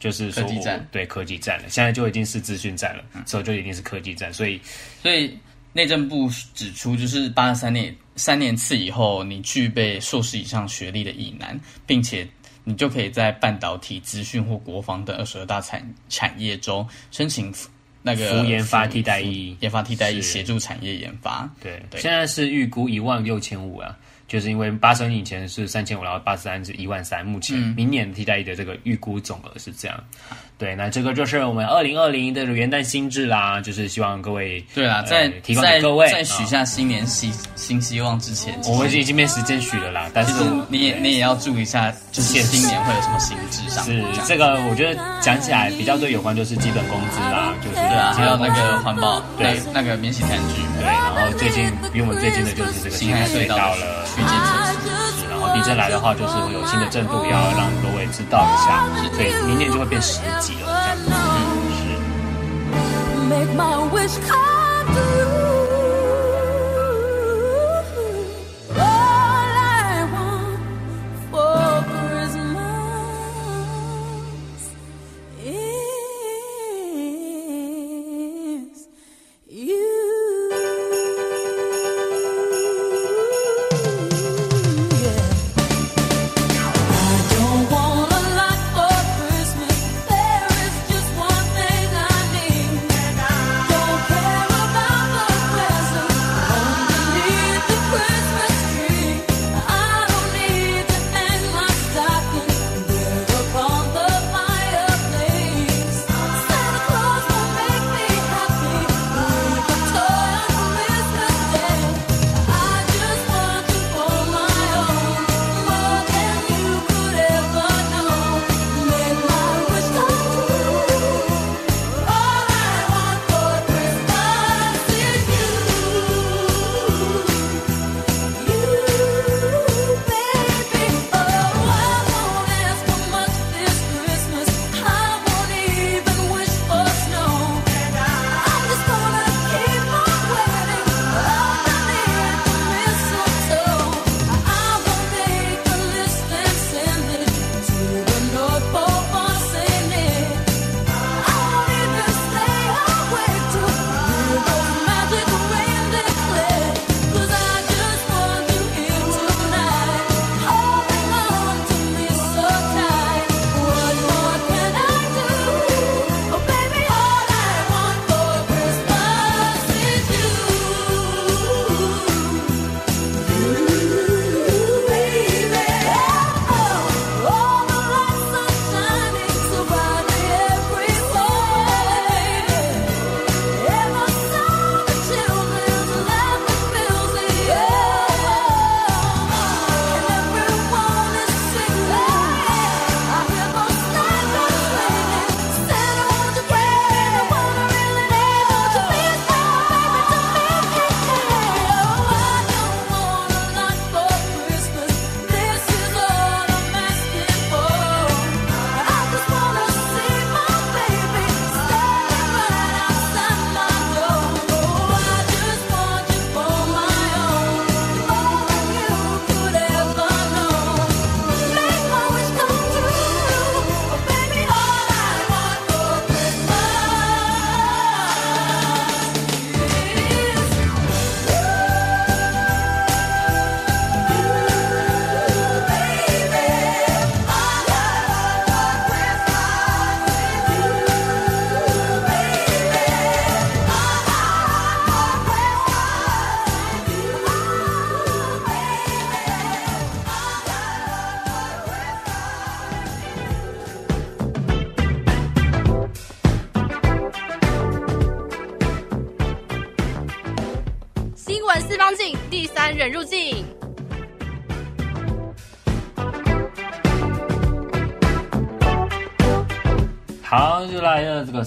[0.05, 1.63] 就是科技战，对科技战了。
[1.67, 4.31] 现在就已经是资讯战了，所以就一定是科技战。
[4.31, 4.61] 所以，
[5.01, 5.35] 所以
[5.73, 12.27] 内政部指出，就是八十三年三年次以后，你具备硕士以上学历的役男，并且
[12.63, 17.51] 你就可以在半导体、资讯或国防等二十二大产产业中申请
[18.03, 21.49] 那个服研发替代役，研发替代役协助产业研发。
[21.59, 23.97] 对，对现在是预估一万六千五啊。
[24.35, 29.97] 就是因为八升以前是三千五，然后八十三是一万三，目前明年替代役的这个预估总额是这样。
[30.57, 40.09] 嗯、对，那这个就是我们二零二零的元旦新制啦，就是希望各位对啦，在、呃、提供给各位在许下新年希、哦、新希望之前，我们已经没时间许了啦。
[40.13, 40.33] 但是
[40.69, 43.83] 你也你也要注意一下，就是今年会有什么新制上。
[43.83, 54.05] 是这个，我觉得讲起来比较对有关就是基本工资啦，就是对啊，还有那个环保，对那个免洗餐具，对，然后最近比我们最近的就是这个新海隧道了。
[54.05, 54.71] 是，然后
[55.53, 61.05] 地震来的话，就是会有新的震度，也要让各位知道一下，所以明年就会变十级了，这样子。
[65.39, 65.44] 是。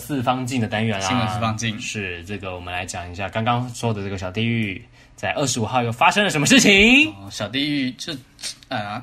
[0.08, 1.06] 四方镜的单元啦。
[1.06, 4.82] 新闻四方镜是这个，我们来讲一下刚刚说的这个小地狱，
[5.14, 7.10] 在二十五号又发生了什么事情？
[7.10, 8.14] 哦、小地狱就
[8.68, 9.02] 呃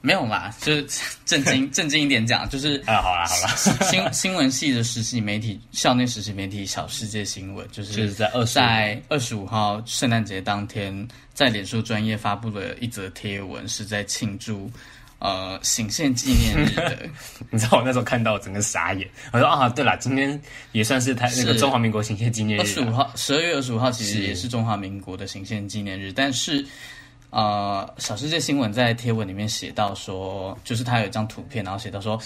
[0.00, 0.86] 没有啦，就是
[1.24, 3.48] 正经 正经一点讲，就是啊，好啦好啦，
[3.90, 14.70] 新新闻系的实习媒体校内实习媒体小世界新闻，就是就是在二在二十五号圣诞节当天，在脸书专业发布了一则贴文，是在庆祝。
[15.24, 16.98] 呃，行宪纪念日的，
[17.48, 19.08] 你知道我那时候看到我整个傻眼。
[19.32, 20.38] 我说啊，对了，今天
[20.72, 22.60] 也算是他那个中华民国行宪纪念日。
[22.60, 26.12] 二十五号，十二月二十五号其实也是中华民国的行宪纪念日。
[26.12, 26.62] 但是，
[27.30, 32.20] 呃，小世界新闻在贴文里面写到说，就是他有一张图片，然后写到说。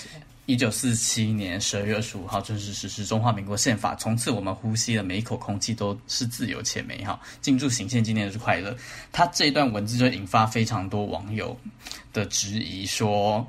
[0.48, 7.20] 一九四七年十二月二十五号正式实施中华民国宪法，从此我们呼吸的每一口空气都是自由且美好。
[7.42, 8.74] 庆祝行宪纪念日快乐！
[9.12, 11.54] 他这一段文字就引发非常多网友
[12.14, 13.46] 的质疑，说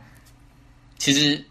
[0.98, 1.42] 其实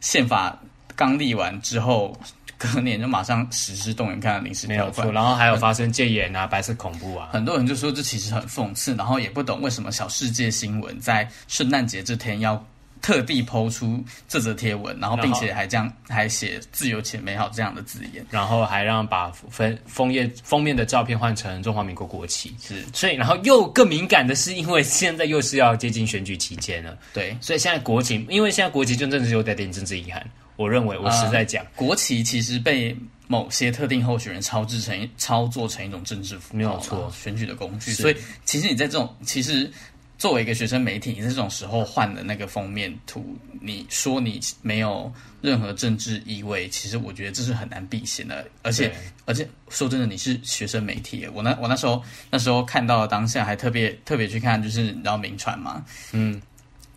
[0.00, 0.60] 宪法
[0.96, 2.18] 刚立完之后，
[2.58, 12.66] 隔年就马上实施动员戡的临时条款，然后还有发生戒严啊、白色恐怖啊，很多人就说这其实很讽刺，然后也不懂为什么小世界新闻在圣诞节这天要。
[13.00, 22.54] 特地抛出这则贴文，然后并且还这样还写“自由且美好”这样的字眼，然后还让把封封页封面的照片换成中华民国国旗。
[22.60, 30.24] 是，所以然后又更敏感的是，因为现在又是要接近选举期间了，对，所以现在国旗，因为现在国旗就真的是有带点政治遗憾。
[30.56, 37.92] 我认为我实在讲、呃，国旗其实被某些特定候选人操制成操作成一种政治符号，没有错，选举的工具。
[37.92, 39.70] 所以其实你在这种其实。
[40.18, 48.44] 作为一个学生媒体，你在这种时候换的那个封面图，你说你没有任何政治意味，其实我觉得这是很难避嫌的。
[48.62, 48.92] 而且，
[49.26, 56.42] 而且说真的，你是学生媒体，我那我那时候那时候看到当下，还特别特别去看，就是你知道名传嘛，嗯，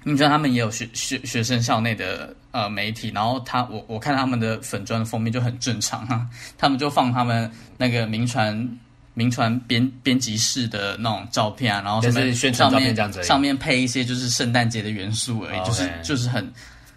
[0.03, 8.67] 铭传他们也有学学学生校内的呃媒体，然后他我我看他们的粉砖的封面就很正常啊，他们就放他们那个名传。
[9.13, 16.54] 铭传编编辑室的那种照片啊，然后上面宣传照片这样子，上面配一些就是圣诞节的元素而已，就是就是很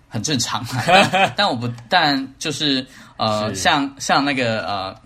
[0.08, 0.64] 很正常。
[0.86, 4.96] 但，但我不，但就是呃，是像像那个呃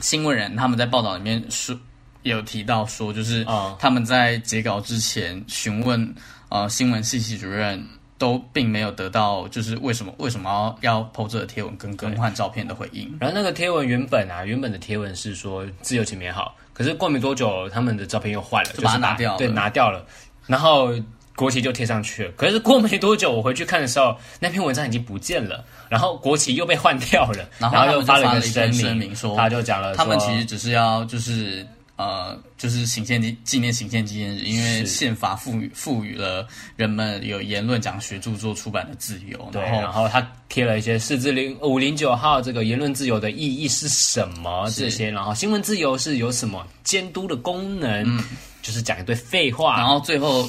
[0.00, 1.78] 新闻人他们在报道里面说
[2.22, 3.46] 有提到说，就是
[3.78, 6.14] 他们在截稿之前询问
[6.48, 7.84] 呃新闻信息主任。
[8.18, 10.50] 都并没有得到，就是为什么为什么
[10.82, 13.16] 要要 po 这个贴文跟更换照片的回应。
[13.20, 20.04] 然后那个贴文原本啊，原本的贴文是说自由且美好，可是过没多久，他们的照片又换了，就把它拿掉了，就是，对，拿掉了，
[20.46, 20.90] 然后
[21.36, 22.32] 国旗就贴上去了。
[22.36, 31.64] 可是过没多久，我回去看的时候，那篇文章已经不见了，然后国旗又被换掉了，然后又发了一个声明，明说他就讲了，他们其实只是要就是。
[31.98, 39.48] 呃，就是行宪纪纪念行宪纪念日，因为宪法赋予赋予了人们有言论、讲学、著作、出版的自由。
[39.50, 44.70] 对，然后，然后他贴了一些四字零五零九号，这个言论自由的意义是什么？
[44.70, 48.04] 这些，然后新闻自由是有什么监督的功能？
[48.06, 48.22] 嗯，
[48.62, 49.76] 就是讲一堆废话。
[49.76, 50.48] 然后最后，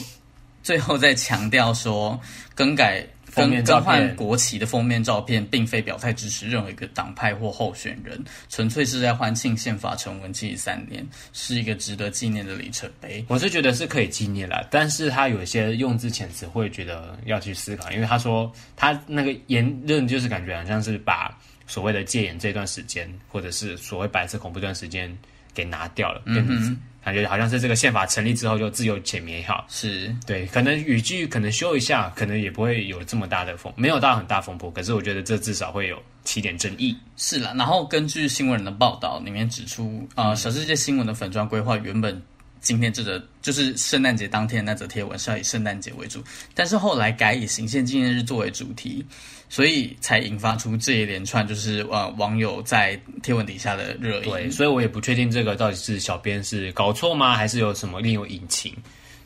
[0.62, 2.19] 最后再强调说
[2.53, 3.03] 更改。
[3.36, 13.24] 更更换国旗的封面照片，并非表态支持任何一个党派或候选人，纯粹是在欢庆宪法成文七十三年，是一个值得纪念的里程碑。
[13.28, 21.38] 我是觉得是可以纪念啦，但是他有一些用字遣词会觉得要去思考，因为他说他那个言论就是感觉好像是把
[21.68, 25.15] 所谓的戒严这段时间，或者是所谓白色恐怖这段时间
[25.54, 26.78] 给拿掉了，嗯嗯。
[27.03, 34.69] 感觉好像是这个宪法成立之后就自由且美好，是对，可能语句可能修一下，可能也不会有这么大的风，没有到很大风波。
[34.69, 36.95] 可是我觉得这至少会有起点争议。
[37.17, 42.21] 是了，然后根据新闻人的报道里面指出，呃，小世界新闻的粉砖规划原本
[42.62, 49.06] 今天这个就是圣诞节当天那则贴文是要以圣诞节为主，但是后来改以行宪纪念日作为主题。
[49.52, 54.30] 所以才引发出这一连串，就是呃网友在贴文底下的热议。
[54.30, 58.72] 对，所以我也不确定这个到底是小编是搞错吗，还是有什么另有隐情？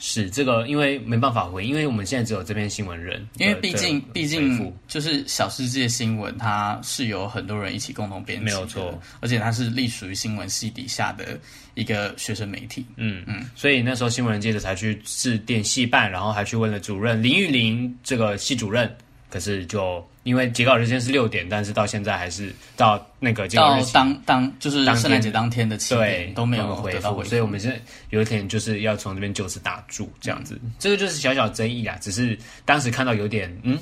[0.06, 11.40] 是这个，因为没办法回，因为我们现在只有这篇新闻人，因为毕竟毕竟就是小世界新闻，它是有很多人一起共同编辑，没有错，而且它是隶属于新闻系底下的
[11.74, 12.86] 一个学生媒体。
[12.98, 18.94] 嗯嗯，所以那时候新闻人记者才去致电系办，然后还去问了主任林玉玲这个系主任，
[19.34, 20.08] 可是就。
[20.24, 27.78] 因为截稿时间是六点，但是到现在还是到那个截稿日期当当就是圣诞节当天的七点都没有回复，所以我们现在
[28.12, 31.98] 有一点就是要从这边就此打住这样子，这个就是小小争议啊。
[32.00, 33.78] 只是当时看到有点嗯，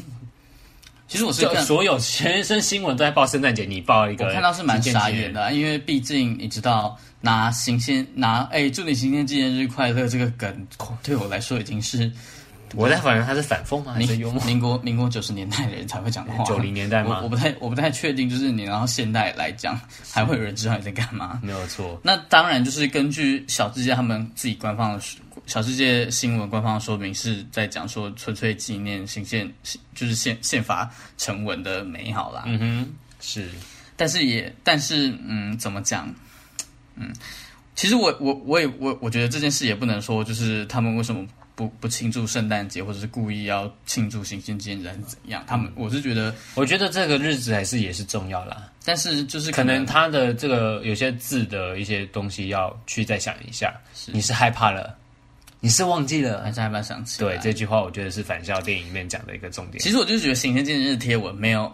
[1.07, 10.67] 其实我是所有全身新闻都在报圣诞节，你报一个，我看到是蛮傻眼的，因为毕竟你知道拿行宪拿哎祝你行天纪念日快乐这个梗，
[11.03, 12.11] 对我来说已经是。
[12.75, 13.93] 我在反正他是反讽吗？
[13.93, 14.43] 还是幽默？
[14.45, 17.17] 民国民国九十年代的人才会讲的话， 九零年代吗？
[17.17, 19.79] 我我不太我不太确定，就是你然后现代来讲，
[20.11, 21.39] 还会有人知道你在干嘛？
[21.43, 21.99] 没有错。
[22.03, 25.03] 那当然就是根据小世界他们自己官方的
[25.45, 29.51] 小世界新闻官方的说明，是在讲说纯粹纪念行宪，
[29.95, 32.43] 就是宪宪法成文的美好啦。
[32.45, 33.49] 嗯哼，是。
[33.97, 36.13] 但是也但是嗯，怎么讲？
[36.95, 37.13] 嗯。
[37.73, 41.25] 其实我我我也我我觉得这件事也不能说就是他们为什么
[41.61, 45.43] 不不庆祝圣诞节，或者是故意要庆祝行星纪念日还是怎样？
[45.45, 48.67] 他们我是觉得，我觉得这个日子还是也是重要啦。
[48.83, 53.79] 但是就是可能他的这个有些字的一些东西要去再想一下。
[53.93, 54.97] 是你是害怕了，
[55.59, 57.19] 你是忘记了，还是害怕想起？
[57.19, 59.83] 对这句话，我觉得是返校电影里面讲的一个重点。
[59.83, 61.71] 其实我就是觉得行星纪念日贴文没有，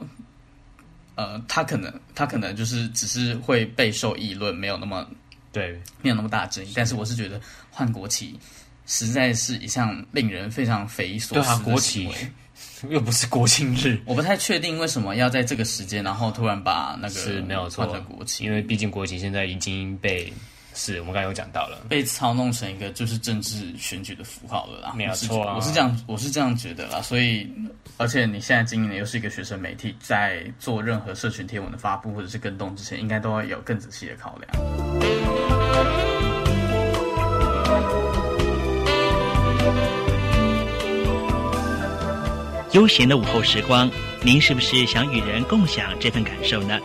[1.16, 5.08] 呃，他可能他可能就是只是会备受议论，没有那么。
[5.50, 5.72] 对，
[6.04, 8.38] 没有那么大争议，但是我是觉得换国旗
[8.88, 12.16] 实在是一项令人非常匪夷所思的行为。
[12.90, 20.32] 又不是国庆日，我不太确定为什么要在这个时间，然后突然把那个是没有错换成国旗，因为毕竟国旗现在已经被
[20.76, 24.94] 是我们刚才有讲到了，被操弄成一个就是政治选举的符号了啦。
[24.96, 27.02] 没有错啊，我是这样，我是这样觉得啦。
[27.02, 27.48] 所以，
[27.98, 36.07] 而且你现在经营的又是一个学生媒体，在做任何社群贴文的发布或者是跟动之前，应该都会有更仔细的考量。
[42.74, 43.90] 悠闲的午后时光，
[44.22, 46.78] 您是不是想与人共享这份感受呢？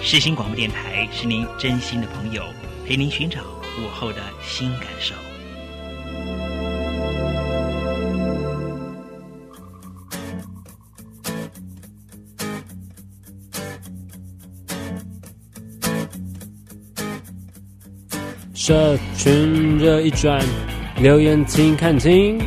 [0.00, 2.42] 世新广播电台是您真心的朋友，
[2.86, 3.40] 陪您寻找
[3.78, 5.14] 午后的新感受。
[18.54, 20.42] 社群热一转，
[21.00, 22.38] 留言请看清。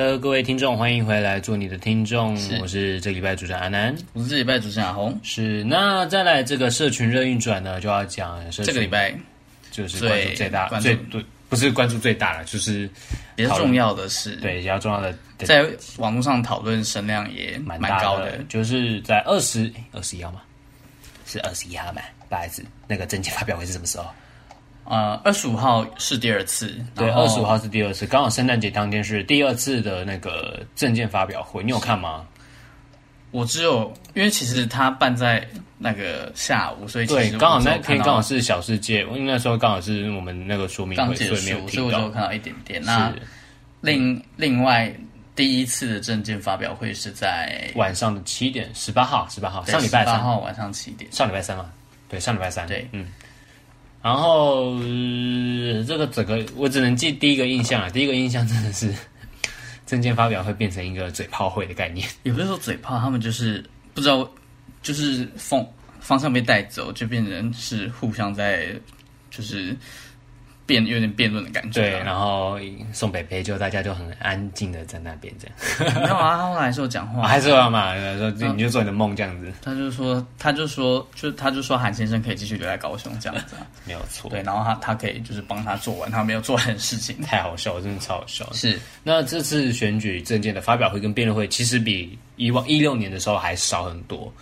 [0.00, 2.32] 的，各位听众，欢迎回来做你的听众。
[2.58, 5.18] 我是这礼拜主持人阿南，我是这礼拜主持人阿红。
[5.22, 9.14] 是，那再来这个社群热运转呢，就要讲这个礼拜
[9.70, 12.88] 就是关注最大、最对，不是关注最大了，就是
[13.36, 15.66] 比较重要的是，对，比较重要的，在
[15.98, 20.40] 网络上讨论声量也蛮蛮高的，就是在二十二十一号嘛。
[21.26, 22.00] 是二十一号嘛？
[22.28, 24.06] 不好意思，那个政见发表会是什么时候？
[24.90, 32.26] 呃，二十五号是第二次，对，二十五号是第二次，刚好圣诞节当天是第二次的那个证件发表会，你有看吗？
[33.30, 35.46] 我只有，因为其实他办在
[35.78, 42.82] 那个下午，所以对，刚好那天刚好是小世界，因为那时候刚好是我们那个说明会，所以没有所以我就看到一点点。
[42.82, 43.12] 那
[43.80, 44.92] 另另外。
[45.36, 51.70] 第一次的证件发表会是在晚上的七点，十八号，十八号，上礼拜三号晚上七点，上礼拜三嘛，
[52.10, 53.06] 对，上礼拜三，对，嗯。
[54.02, 54.78] 然后、
[55.86, 58.94] 这个整个我只能记第一个印象啊，第一个印象真的是
[59.86, 64.30] 证件发表会变成一个嘴炮会的概念，也不是说嘴炮，他们就是不知道，
[64.82, 65.66] 就是风
[66.00, 68.74] 方向被带走，就变成是互相在
[69.30, 69.76] 就是。
[70.70, 72.56] 辩有点辩论的感觉，对，然后
[72.92, 88.48] 宋北北就大家就很安静的在那边这样， 没有啊，他后来还是有讲话，还是有嘛，说你就做你的梦这样子，他就说，他就说，就他就说韩先生可以继续留在高雄这样子， 没有错，对，然后他他可以就是帮他做完他没有做完的事情，太好笑了，真的超好笑。
[88.52, 94.32] 是，那这次选举证件的发表会跟辩论会，其实比以往一六年的时候还少很多。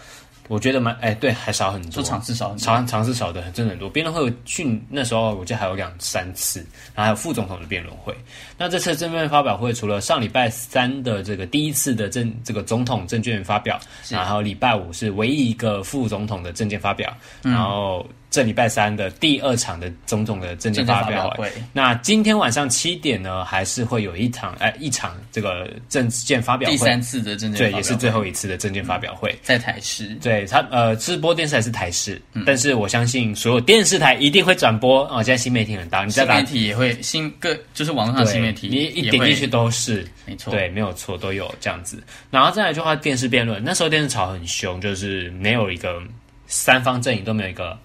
[0.49, 3.89] 我觉得蛮哎，对，还少很多，场次少很多，场场次少的真的很多。
[3.89, 6.61] 辩论会有去那时候，我记得还有两三次，
[6.95, 8.17] 然后还有副总统的辩论会。
[8.57, 13.79] 那这次正面发表会，除了上礼拜三的这个第一次的证这个总统证券发表，
[14.09, 18.05] 然后礼拜五是唯一一个副总统的证件发表，嗯、然后。
[18.31, 35.23] 这礼拜三的第二场的种种的政见发表会，那今天晚上七点呢，还是会有一场哎一场这个政见发表会，第三次的政见对，也是最后一次的政见发表会，在台视，对他呃直播电视台是台视，嗯、但是我相信所有电视台一定会转播哦。
[35.23, 40.07] 现在新媒体很大，你在新媒体也会新各就是网络上的新媒体，你一点进去都是。
[40.27, 42.03] 没错，对，没有错，都有这样子。
[42.31, 46.03] 然后再来就话电视辩论，那时候电视吵很凶，就是没有一个
[46.47, 47.79] 三方阵营都没有一个。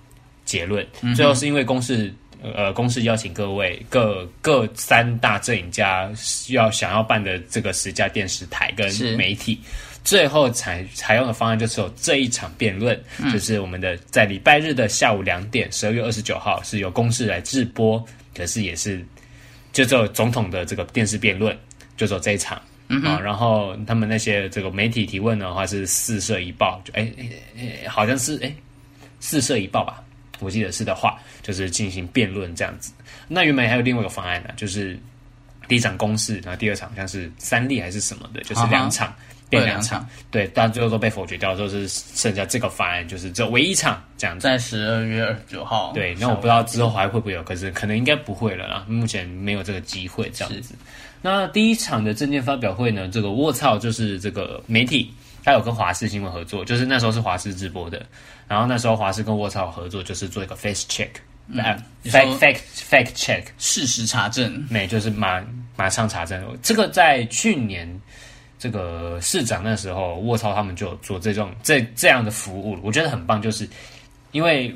[0.46, 0.86] 结论
[1.16, 6.12] 最后是因为公视，呃，公视邀请各位各各三大阵营家
[6.50, 9.60] 要想要办的这个十家电视台跟媒体，
[10.04, 18.04] 最后采采用的方案就是有这一场辩论，就是我们的在礼拜日的下午两点，十二月二十九号是由公司来直播，
[18.36, 19.04] 可是也是
[19.72, 21.58] 就只有总统的这个电视辩论，
[21.96, 22.62] 就只有这一场
[23.06, 23.18] 啊。
[23.18, 27.10] 然后他们那些这个媒体提问的话是四射一报，就哎
[27.56, 28.54] 哎好像是哎
[29.22, 30.03] 四射一报吧。
[30.44, 32.91] 我记得是的话，就是进行辩论这样子。
[33.28, 35.00] 那原本还有另外一个方案呢，就是
[35.68, 39.16] 第一场公示，然后第二场像是三例还是什么的，就是两场
[39.50, 45.91] 变两场，对，但最后都被否决掉，就是剩下这个方案，就是只有唯一场这样子，在十二月二十九号。
[45.94, 50.76] 对，那我不知道之后还会不会有，可是可能应该不会了啦，目前没有这个机会这样子。
[51.22, 55.14] 那第一场的证件发表会呢，这个卧槽就是这个媒体。
[55.44, 58.06] 他有跟华视新闻合作，就是那时候是华视直播的，
[58.48, 61.10] 然后那时候华视跟卧槽合作，就是做一个 face check，
[61.48, 65.44] 来、嗯、fact fact fact check 事实查证，没就是马
[65.76, 66.41] 马上查证。
[66.62, 68.02] 这个在去年
[68.58, 73.68] 这个市长那时候，卧槽他们就有做这种这这样的服务，我觉得很棒，就是
[74.32, 74.74] 因为。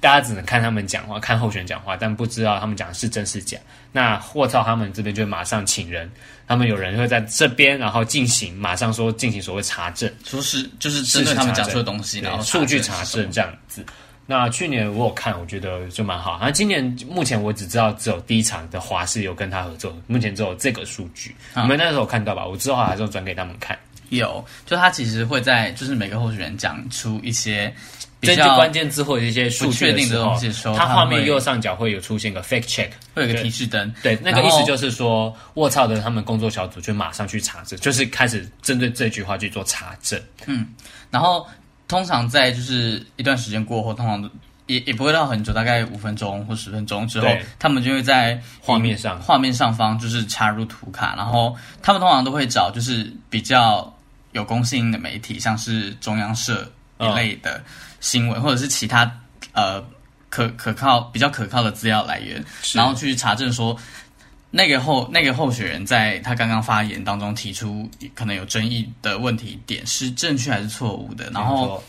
[0.00, 3.58] 大家只能看他们讲话，看候选人讲话，但不知道他们讲的是真是假。
[3.92, 6.10] 那卧槽他们这边就马上请人，
[6.48, 13.84] 他们有人会在这边，然后进行马上说进行所谓查证，说是就是针对他们讲出的东西，然后数据查证这样子。
[14.26, 16.38] 那去年我有看，我觉得就蛮好。
[16.40, 21.34] 那今年目前我只知道只有第一场的华视有跟他合作，目前只有这个数据。
[21.56, 22.46] 你们那时候有看到吧？
[22.46, 23.76] 我之后还是转给他们看。
[24.08, 27.74] 有，就他其实会在就是每个候选人讲出一些。
[28.20, 30.16] 这些关键字或者一些数据的时
[30.68, 33.92] 候，它画面右上角会有出现个 fact check，会有个提示灯。
[34.02, 40.20] 对，那个意思就是说，卧槽的他们工作小组就马上去查证，就是开始针对这句话去做查证。
[40.44, 40.66] 嗯，
[41.10, 41.46] 然后
[41.88, 44.30] 通常在就是一段时间过后，通常
[44.66, 53.90] 也也不会到很久，大概五分钟或十分钟之后，他们就会在画面上画面上方就是插入图卡，然后他们通常都会找就是比较
[54.32, 57.62] 有公信的媒体，像是中央社一类的。
[58.00, 59.10] 新闻或者是其他
[59.52, 59.80] 呃
[60.28, 62.44] 可可靠比较可靠的资料来源，
[62.74, 63.76] 然后去查证说
[64.50, 71.82] 那个候那个候选人在他刚刚发言当中提出可能有争议的问题点是正确还是错误的，然后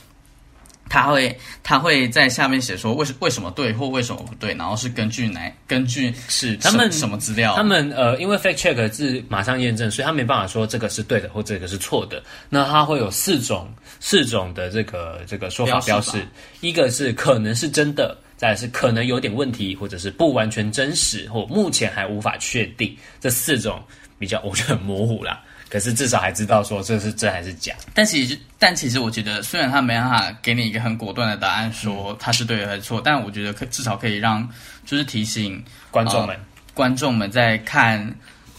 [0.91, 7.55] 他会他会在下面写说为什为什么对或为什么不对，然后是根据哪根据是他们什么资料？
[7.55, 12.21] 他们呃因为 fact check 是马上验证，所以他没办法说这个是对的或这个是错的。
[12.49, 13.67] 那他会有四种。
[14.03, 16.25] 四种的这个这个说法标示，
[16.61, 22.97] 一个是可能是真的，再来是可能有点问题，或者是不完全真实，或目前还无法确定。
[23.19, 23.79] 这四种
[24.17, 27.73] 比较我觉得很模糊啦，可是至少还知道说这是真还是假。
[27.93, 34.47] 但其实，但其实我觉得，虽然他没办法给你一个很果断的答案，说他是对还是错，嗯，但我觉得可至少可以让
[34.85, 36.41] 就是提醒观众们，呃，
[36.73, 37.97] 观众们在看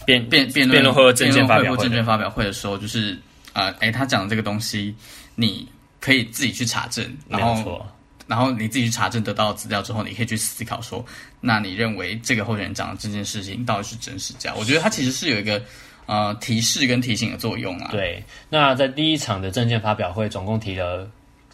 [0.05, 3.17] 辩辩辩论或政见发表会、政见发表会的时候，就是
[3.53, 4.93] 呃，诶，他讲的这个东西。
[5.35, 5.67] 你
[5.99, 7.83] 可以自己去查证，然后，
[8.27, 11.03] 然后你自己去查证得到资料之后，你可以去思考说，
[11.41, 14.53] 那你认为这个候选人讲的这件事情到底是真是假？
[14.55, 15.59] 我觉得他其实是有一个
[16.05, 17.89] 呃提示跟提醒的作用啊。
[17.91, 21.09] 对，那在第一场的政见发表会，总共提了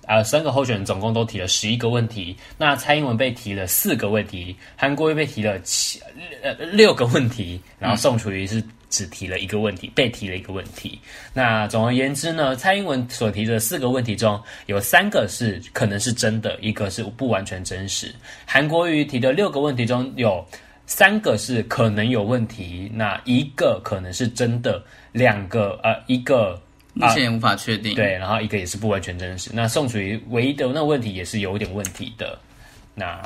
[0.07, 2.35] 呃三个候选人，总共都提了十一个问题。
[2.57, 5.99] 那蔡英文被提了四个问题，韩国瑜被提了七
[6.41, 8.63] 呃六个问题，然后宋楚瑜是。
[8.91, 10.99] 只提了一个问题，被提了一个问题。
[11.31, 18.11] 那总而言之呢，蔡英文所提的四个问题中有三个是可能是真的，一个是不完全真实。
[18.47, 20.43] 韩国瑜提的六个问题中有
[20.89, 26.59] 三个是可能有问题，那一个可能是真的，两个呃一个
[26.95, 29.51] 目前也无法确定，对，然后一个也是不完全真实。
[29.53, 32.37] 那宋楚瑜唯一的那个问题也是有点问题的。
[32.95, 33.21] 那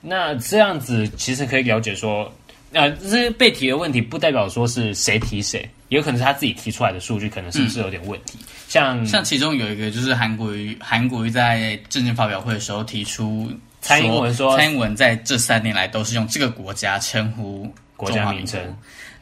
[0.00, 2.30] 那这样子其实可以了解说。
[2.70, 8.36] 呃，这些被提的问题不代表说是谁提谁，也有可能是他自己提出来的数据，可能是不是有点问题？
[8.40, 13.50] 嗯、像像其中有一个就是韩国瑜，韩国瑜在政见发表会的时候提出，
[13.80, 18.60] 蔡英文说，蔡英文在这三年来都是用这个国家称呼国家名称，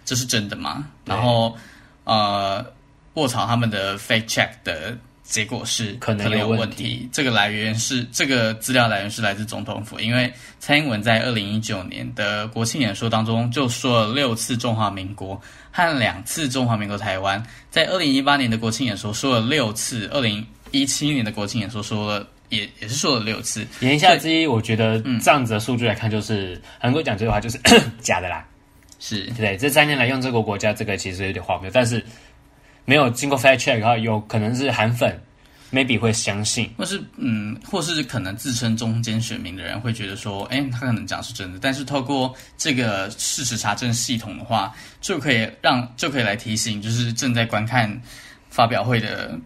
[0.04, 0.86] 这是真的吗？
[1.04, 1.56] 然后
[2.04, 2.64] 呃，
[3.14, 4.96] 卧槽他们的 fake check 的。
[5.28, 6.60] 结果是可能有问题。
[6.60, 15.34] 问题这个来源是这个资料来源是来自总统府，因为蔡英文在二零一九年的国庆演说当中就说了六次中华民国
[15.72, 23.66] 和两次中华民国台湾，在二零一八年的国庆演说说了六次，二零一七年的国庆演说说了也也是说了六次。
[23.80, 27.58] 言下之意，我觉得这样子的数据来看，就是韩国讲这句话就是
[28.00, 28.46] 假的啦。
[28.98, 32.04] 是对，这三年来用这个国家，这个其实有点荒谬，但是。
[32.88, 35.20] 没有经过 fact check 的话，有可能是韩粉
[35.72, 48.00] ，maybe 会相信，或是嗯，或是可能自称中间选民的人会觉得说，哎，他可能讲是真的，但是透过这个事实查证系统的话，就可以让就可以来提醒，就是正在观看
[48.50, 49.36] 发表会的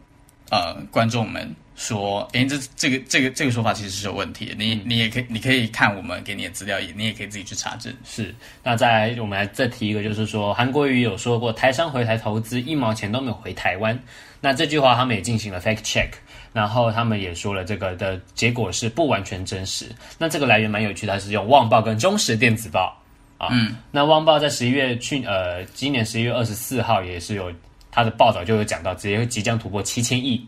[0.51, 1.51] 呃观众们。
[1.81, 4.55] 说，诶，这这个这个这个说法其实是有问题的。
[4.55, 7.91] 你你也可以，你可以看我们给你的资料，也你也可以自己去查证。
[8.05, 13.99] 是，那再来，我们来再提一个，就是说，韩国瑜有说过，台商回台投资一毛钱都没有回台湾。
[14.43, 16.11] 那这句话他们也进行了 fact check。
[16.53, 19.87] 然后他们也说了，这个的结果是不完全真实。
[20.18, 23.01] 那这个来源蛮有趣的，它是用《旺报》跟《中时电子报》
[23.43, 23.49] 啊。
[23.53, 27.53] 嗯，那《旺报》在十一月去呃，今年十一月二十四号也是有
[27.91, 30.45] 他的报道，就有讲到，直接即将突破七千亿。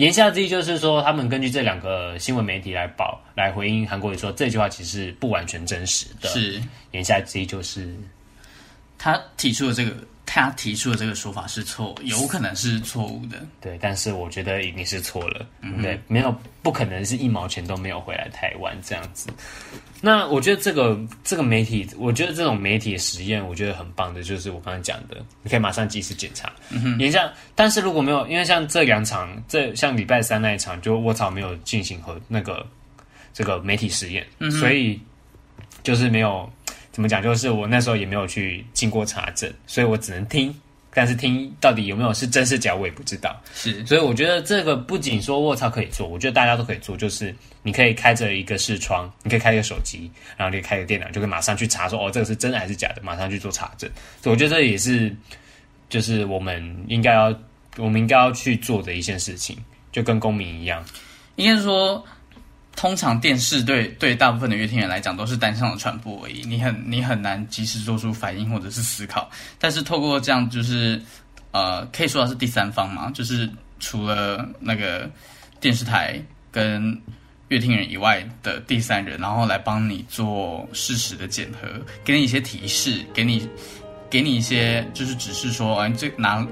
[0.00, 6.28] 言下之意就是说，他们根据这两个新闻媒体来报来回应韩国瑜说这句话其实不完全真实的。
[6.30, 6.60] 是
[6.92, 7.94] 言下之意就是
[8.98, 9.94] 他提出了这个。
[10.32, 13.44] 他提出的这个说法是错，有可能是错误的。
[13.60, 15.44] 对，但是我觉得一定是错了。
[15.60, 19.28] 嗯，对，没有不可能是一毛钱都没有回来台湾这样子。
[20.00, 26.52] 那我觉得这个这个媒体，我觉得这种媒体实验，我觉得很棒的，就是我刚刚讲的，你可以马上及时检查。
[26.68, 32.64] 嗯哼，也像，但是如果没有，因为像这两场，这像礼拜三那一场，就卧槽没有进行和那个
[33.34, 35.00] 这个媒体实验，嗯，所以
[35.82, 36.48] 就是没有。
[36.92, 37.22] 怎么讲？
[37.22, 40.54] 就是我那时候也没有去经过查证，所以我只能听。
[40.92, 43.40] 但是听到底有没有是真是假，我也不知道。
[43.54, 46.96] 是，所以我觉得这个不仅说卧槽可以做，我觉得大家都可以做。
[46.96, 47.32] 就是
[47.62, 53.88] 你可以开着一个视窗，你可以开一个手机，然后你可以开个电脑，就可以马上去查说哦，这个是真的还是假的，马上去做查证。
[54.20, 55.14] 所以我觉得这也是，
[55.88, 57.32] 就是我们应该要，
[57.76, 59.56] 我们应该要去做的一件事情，
[59.92, 60.84] 就跟公民一样，
[61.36, 62.04] 应该是说。
[62.76, 69.30] 通常电视对对大部分的乐听人来讲都是单向的传播而已，你很你很难及时做出反应或者是思考。
[69.58, 71.00] 但是透过这样，就是
[71.50, 73.50] 呃，可以说它是第三方嘛，就是
[73.80, 75.10] 除了那个
[75.60, 76.18] 电视台
[76.50, 76.98] 跟
[77.48, 81.68] 乐听人以外的第三人，然后来帮你做事实的检核，
[82.04, 83.46] 给你一些提示，给你
[84.08, 86.46] 给你一些就是指示说，哎，这哪。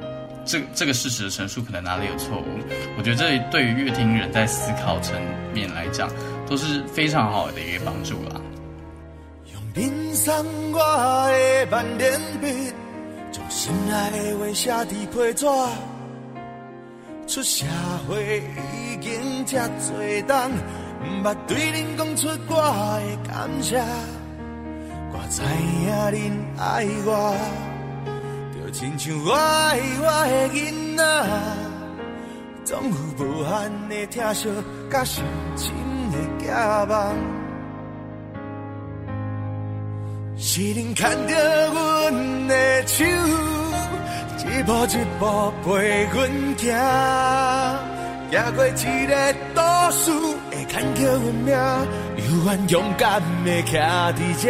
[0.49, 2.47] 这这个事实的陈述可能哪里有错误？
[2.97, 5.15] 我觉得这对于阅听人在思考层
[5.53, 6.09] 面来讲
[6.49, 8.41] 都是非常好的一个帮助啦。
[9.53, 10.43] 用冰山
[10.73, 10.79] 我
[11.29, 12.73] 的万年笔，
[13.31, 15.47] 将心爱的话写在批纸。
[17.27, 17.67] 出社
[18.09, 18.43] 会
[18.73, 20.51] 已经这多冬，
[21.23, 23.79] 不捌对恁讲出我的感谢。
[25.13, 27.78] 我知影恁爱我。
[28.71, 31.03] 亲像我爱我的囡仔，
[32.65, 34.49] 总有无限的疼惜，
[34.91, 35.25] 甲深
[35.57, 35.73] 深
[36.11, 36.51] 的期
[36.89, 37.15] 望。
[40.37, 43.05] 是恁牵着阮的手，
[44.39, 46.17] 一步一步陪阮
[46.57, 46.69] 行，
[48.31, 49.15] 行过一个
[49.55, 49.61] 都
[49.91, 50.13] 市，
[50.51, 51.49] 会牵着阮命，
[52.17, 54.47] 犹原勇敢的徛伫这。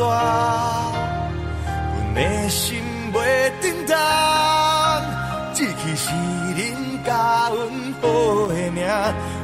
[0.00, 0.92] 大，
[1.94, 2.82] 阮的心
[3.12, 3.16] 袂
[3.60, 3.94] 振动，
[5.52, 6.10] 志气是
[6.56, 6.58] 恁
[7.04, 7.12] 教
[7.54, 7.58] 阮
[8.00, 8.04] 好
[8.48, 8.80] 的命，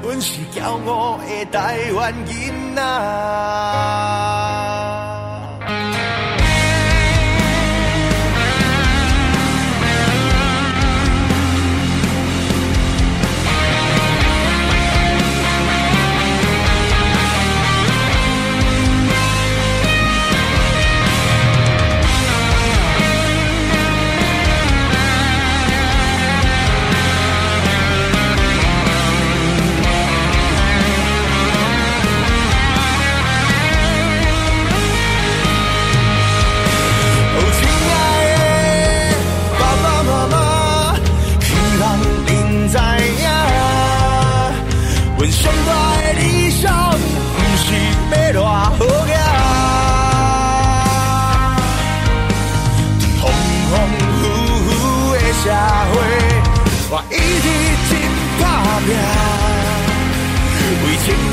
[0.03, 0.57] 阮是骄
[0.89, 2.81] 傲的台湾囡仔。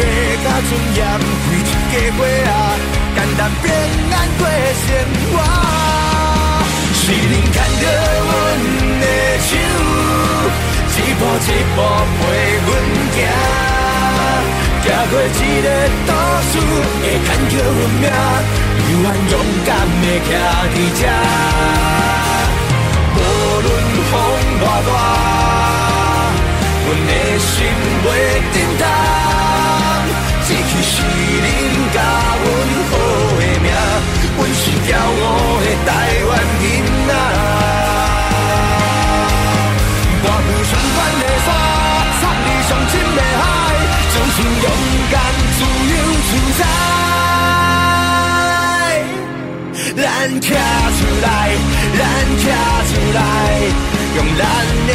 [0.03, 0.07] 要
[0.43, 0.99] 甲尊严，
[1.43, 2.53] 开一家花啊，
[3.15, 3.65] 简单平
[4.11, 4.41] 安过
[4.83, 4.87] 生
[5.31, 5.33] 活。
[6.95, 7.83] 是恁牵着
[8.23, 8.29] 阮
[9.01, 9.05] 的
[9.39, 9.51] 手，
[10.95, 11.77] 一步一步
[12.17, 12.21] 陪
[12.65, 12.67] 阮
[13.13, 13.17] 行，
[14.83, 15.67] 走过一个
[16.07, 16.09] 都
[16.49, 16.53] 市，
[17.01, 18.05] 会牵着阮命，
[18.89, 19.33] 犹原勇
[19.65, 19.69] 敢
[20.01, 20.31] 的徛
[20.73, 21.01] 伫这。
[23.15, 23.17] 无
[23.61, 23.67] 论
[24.09, 24.13] 风
[24.59, 24.91] 偌大，
[26.85, 27.47] 阮的心
[28.03, 28.07] 袂
[28.53, 29.42] 沉重。
[30.81, 31.45] 是恁
[31.93, 31.97] 甲
[32.41, 32.45] 阮
[32.89, 32.93] 好
[33.37, 33.67] 的命，
[34.37, 35.25] 阮是骄傲
[35.61, 35.89] 的台
[36.27, 36.63] 湾人
[37.09, 37.13] 啊！
[40.25, 41.47] 我有上悬的山，
[42.19, 43.43] 送你上深的海，
[44.09, 44.67] 相信勇
[45.11, 45.13] 敢
[45.53, 45.59] 自
[45.91, 45.95] 由
[46.27, 46.61] 自在。
[49.95, 50.05] 咱
[50.41, 50.49] 站
[50.97, 51.27] 出来，
[51.97, 52.01] 咱
[52.43, 52.45] 站
[52.89, 53.19] 出来，
[54.15, 54.41] 用咱
[54.87, 54.91] 的。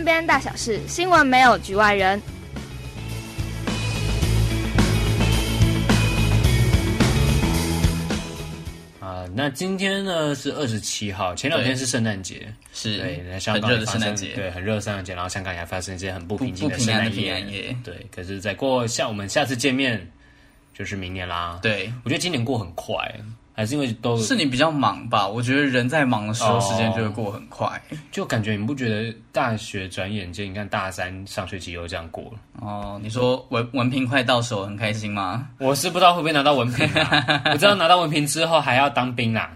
[0.00, 2.18] 身边大小事，新闻没有局外人。
[8.98, 18.06] 啊，那今天呢是二十七号，前两天是圣诞节，是对，在香港很热的圣诞节，对，很热的圣诞节，然后香港也发生一些很不平静的圣诞夜，对。
[18.10, 20.10] 可是再过下我们下次见面
[20.72, 22.96] 就是明年啦，对，我觉得今年过很快。
[23.52, 25.26] 还是因为都是你比较忙吧？
[25.26, 27.66] 我觉得人在忙的时候，时间就会过很快。
[27.66, 32.38] 哦，就感觉你不觉得大学转眼间，你看大三上学期又这样过了。
[32.60, 35.48] 哦，你说文文凭快到手，很开心吗？
[35.58, 37.42] 我是不知道会不会拿到文凭啊。
[37.52, 39.50] 我知道拿到文凭之后还要当兵啊，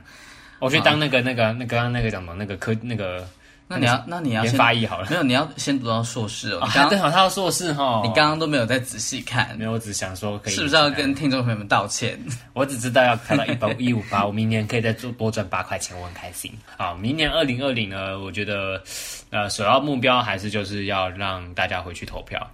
[0.59, 3.27] 我去当那个、那个、那刚刚那个什么那个科那个。
[3.67, 5.09] 那你要，那你要先发译好了。
[5.09, 6.61] 没有，你要先读到硕士哦。
[6.65, 8.03] 你刚刚好，他要硕士哈。
[8.05, 9.57] 你刚刚都没有再仔细看。
[9.57, 10.55] 没有，我只想说可以。
[10.55, 12.19] 是不是要跟听众朋友们道歉？
[12.53, 16.53] 我只知道要看到一百一五八，我明年可以再做多赚八块钱，我很开心。
[16.77, 18.83] 好，明年二零二零呢，我觉得
[19.31, 22.47] 呃，首要目标还是就是要让大家回去投票，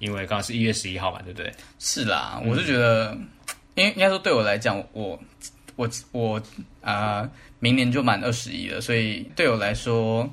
[0.00, 1.50] 因为刚刚是一月十一号嘛，对不对？
[1.78, 3.16] 是啦，我是觉得，
[3.74, 5.18] 因为应该说对我来讲，我
[5.76, 6.36] 我我
[6.82, 10.28] 啊、呃，明年就满二十一了，所以对我来说。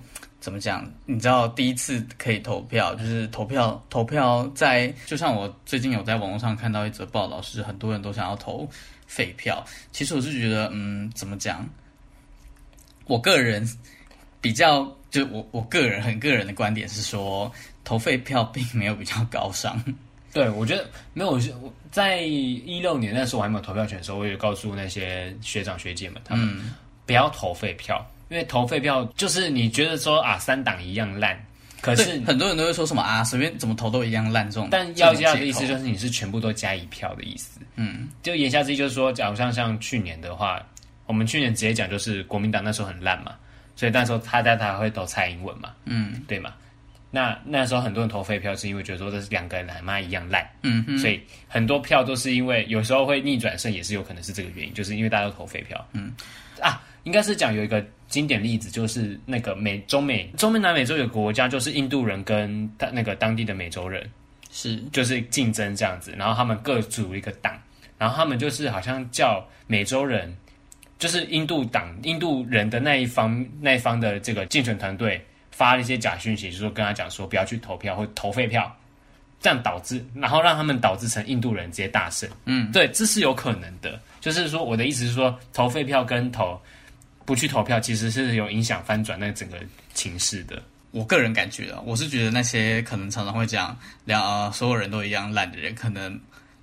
[0.46, 0.88] 怎么讲？
[1.08, 8.70] 你知道第一次可以投票，就是投票投票在，就像我最近有在网络上看到一则报道，是很多人都想要投
[9.08, 9.66] 废票。
[9.92, 11.68] 其实我是觉得，嗯，怎么讲？
[13.06, 13.68] 我个人
[14.40, 17.52] 比较，就我我个人很个人的观点是说，
[17.84, 19.84] 投废票并没有比较高尚。
[20.32, 21.32] 对，我觉得没有。
[21.32, 26.72] 我在一六年那时候我还没有投票权的时候，我也告诉那些学长学姐们，他们
[27.08, 28.06] 不要投废票。
[28.30, 31.38] 因为投废票就是你觉得说啊，三党一样烂，
[31.82, 34.70] 可是很多人都会说什么啊，随便怎么投都一样烂这种。
[34.72, 37.60] 但要加的意思就是你是全部都加一票的意思。
[37.76, 40.62] 嗯，就言下之意就是说，假如像像去年的话，
[41.06, 43.36] 我们去年直接讲就是国民党那时候很烂嘛，
[43.76, 46.54] 所以那时候他在他会投蔡英文嘛，嗯，对嘛？
[47.12, 55.88] 那那时候很多人投废票是因为觉得说这是两个人他妈一样烂，嗯哼，所以很多票都是因为有时候会逆转胜，也是有可能是这个原因，就是因为大家都投废票。
[55.94, 56.12] 嗯，
[56.60, 57.84] 啊，应该是讲有一个。
[58.08, 64.08] 经典例子就是那个美中美中美南美洲有个国家，就是印度人跟那个当地的美洲人
[64.52, 67.60] 是就是竞争这样子，然后他们各组一个党，
[67.98, 70.34] 然后他们就是好像叫美洲人，
[71.00, 75.20] 就是印度党印度人的那一方那一方的这个竞选团队
[75.52, 78.72] 发了一些假讯息，就是说跟他讲说不要去投票或投废票，
[79.42, 82.30] 这样导致然后让他们导致成印度人直接大胜。
[82.46, 86.58] 嗯，对，这是有可能的，就是说我的意思是说投废票跟投。
[87.26, 89.58] 不去投票，其实是有影响翻转那整个
[89.94, 90.62] 情势的。
[90.92, 96.18] 我个人感觉啊，我是觉得那些可能常常会讲两呃，所有人都一样烂的人，可能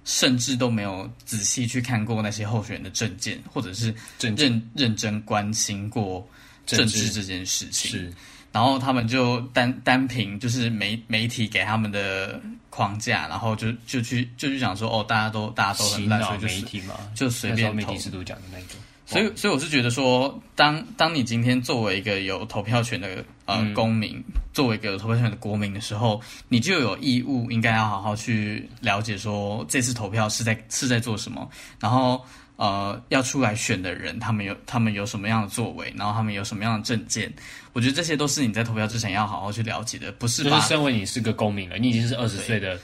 [0.04, 6.26] 甚至都没有仔细去看过那些候选人的证件，或者是认认认真关心过
[6.64, 7.90] 政治这件事情。
[7.90, 8.12] 是，
[8.52, 12.40] 然后他们就单单凭就是媒媒体给他们的
[12.70, 18.80] 框架，然后就就去就去讲说哦，大家都大家都很烂，所以就是媒体嘛，就随便媒体制度讲的那种。
[19.12, 31.48] 所以，所以我是觉得说，当当你今天作为一个有投票权的呃、嗯、公民，作为一个有投票权的国民的时候，你就有义务应该要好好去了解说这次投票是在是在做什么，
[31.78, 32.24] 然后
[32.56, 37.32] 呃要出来选的人他们有他们有什么样的作为，然后他们有什么样的证件，
[37.72, 40.42] 我觉得这些都是你在投票之前要好好去了解的，不是？
[40.44, 42.78] 就是身为你是个公民了，你已经是二十岁的。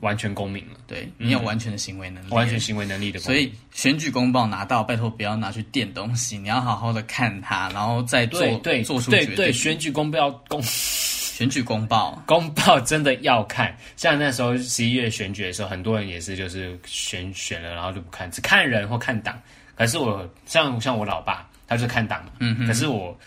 [0.00, 9.36] 完全公民了，对，你有完全的行为能力，嗯、完全行为能力的，所以选举公报拿到，拜托不要拿去垫东西，你要好好的看它，然后再做对对做出决定。
[9.36, 19.40] 对对，选举公报公 选举公报公报真的要看，像那时候十一月选举的时候，很多人也是就是选选了，然后就不看，只看人或看党。
[19.74, 23.18] 可是我像像我老爸，他就看党嘛，嗯哼，可是我。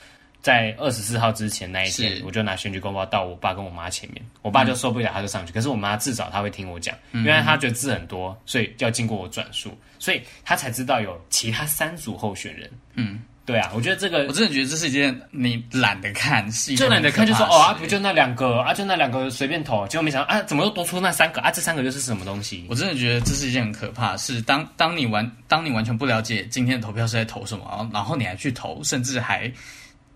[0.44, 5.54] 在二十四号之前那一天，我就拿选举公报到我爸跟我妈前面，我爸就受不了，他就上去。
[5.54, 12.70] 嗯、可是我妈至少他会听我讲，因为他觉得字很多，所以要经过我转述，所以他才知道有其他三组候选人。
[12.96, 21.50] 嗯，对啊，我觉得这个我真的觉得这是一件你懒得看，是就懒得看，就说哦啊，不就那两个啊，就那两个随便投，结果没想到啊，怎么又多出那三个啊？
[21.52, 22.66] 这三个又是什么东西？
[22.70, 24.42] 我真的觉得这是一件很可怕的事。
[24.42, 29.50] 当当你完当你完全不了解今天的投票是在投什么，然后你还去投，甚至还。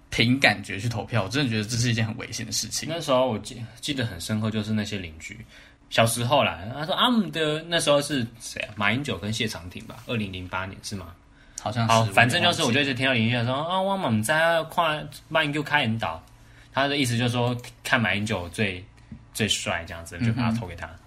[0.10, 2.88] 凭感觉去投票，我真的觉得这是一件很危险的事情。
[2.90, 5.38] 那时候我记记得很深刻，就是那些邻居，
[5.90, 8.74] 小时候啦，他说阿姆的那时候是谁啊？
[8.76, 9.98] 马英九跟谢长廷吧？
[10.08, 11.14] 二零零八年是吗？
[11.62, 11.92] 好像是。
[11.92, 16.24] 好，反正就是我就一直听到邻居说啊，我们在看马英九开引导，
[16.74, 18.84] 他的意思就是说看马英九最
[19.34, 20.88] 最帅这样子，就把他投给他。
[20.88, 21.00] 嗯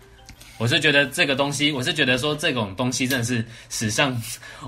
[0.60, 4.14] 我是觉得这个东西，我是觉得说这种东西真的是史上，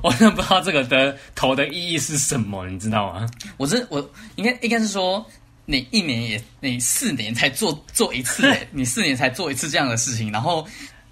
[0.03, 3.29] 我真的不知道这个的头的意义是什么，你知道吗？
[3.59, 5.25] 我是我应该应该是说，
[5.67, 10.67] 你一年也你四年才做做一次， 你四年才做一次这样的事情，然后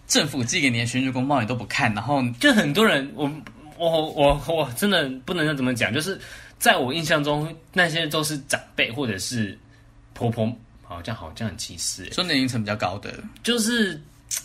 [0.08, 3.30] 政府寄给你的选举公报你都不看，然后就很多人，我
[3.76, 6.18] 我我我真的不能怎么讲，就是
[6.58, 9.58] 在我印象中，那些都是长辈或者是
[10.14, 10.50] 婆婆，
[10.82, 14.00] 好像好像很歧视，说年龄层比较高的，就是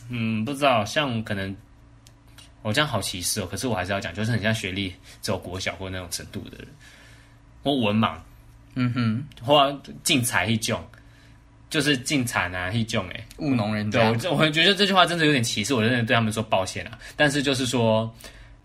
[0.10, 1.56] 嗯，不知道，像可能。
[2.62, 6.68] 我这样好歧视哦，可是我还是要讲，就是很像学历只有国小或那种程度的人，
[7.62, 8.16] 或文盲，
[8.74, 10.84] 嗯哼，或进财一种，
[11.70, 16.98] 就是进产啊一种哎，务农人对，我我觉得这句话真的有点歧视，我真的对他们说抱歉啊。
[17.16, 18.12] 但是就是说，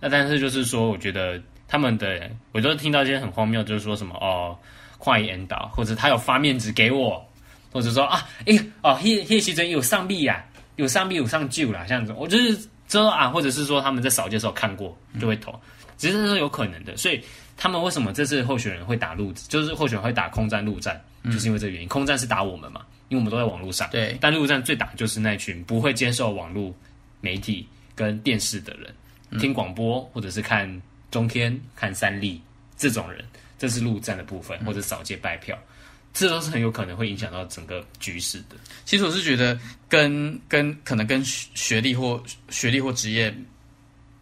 [0.01, 4.57] 那但是就是说，我觉得他们的，我都听到一些很荒谬，就是说什么哦，
[4.97, 7.23] 快一引导，或者他有发面纸给我，
[7.71, 10.43] 或者说啊，哎哦，黑黑西尊有上币呀，
[10.81, 12.59] 有上币有上旧啦，这样子，我就是。
[12.91, 15.55] 之后啊，或者是说他们在扫街的时候看过就会投，
[15.97, 16.97] 其实这是有可能的。
[16.97, 17.23] 所以
[17.57, 21.89] 他们为什么这次候选人会打陆，就是候选人会打空战陆战，就是因为这个原因。
[21.89, 23.89] 空战是打我们嘛，因为我们都在网络上。
[23.93, 24.19] 对。
[24.21, 26.75] 但陆战最打就是那群不会接受网络
[27.21, 27.65] 媒体
[27.95, 30.69] 跟电视的人，听广播或者是看
[31.13, 32.43] 中天、看三立
[32.77, 33.25] 这种人，
[33.57, 35.57] 这是陆战的部分，或者扫街拜票。
[36.13, 38.57] 这都是很有可能会影响到整个局势的。
[38.85, 39.59] 其实我是觉得
[39.89, 43.35] 跟，跟跟可能跟学历或学历或职业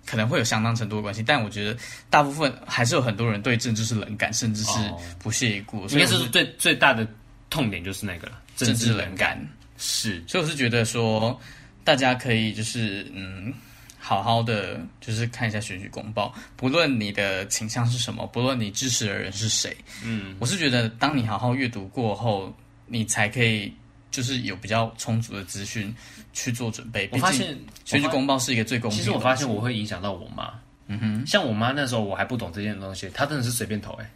[0.07, 1.77] 可能会有相当程度的关系，但我觉得
[2.11, 4.79] 大部分还是有很多人对政治是冷感，甚至是
[5.19, 5.87] 不屑一顾。
[5.89, 7.07] 应该是最最大的
[7.51, 9.39] 痛点就是那个了，政治冷感。
[9.79, 11.41] 是，所以我是觉得说，
[11.85, 13.53] 大家可以就是嗯。
[13.99, 22.55] 好好的，就是看一下选举公报，不论你的倾向是什么，不论你支持的人是谁，嗯，我是觉得，当你好好阅读过后，
[22.87, 23.73] 你才可以
[24.11, 25.95] 就是有比较充足的资讯
[26.33, 27.09] 去做准备。
[27.13, 29.05] 我发现选举公报是一个最公平的。
[29.05, 30.53] 其实我发现我会影响到我妈，
[30.87, 34.11] 嗯哼，像我妈那时候我还不懂这件东西，她真的是随便投，哎。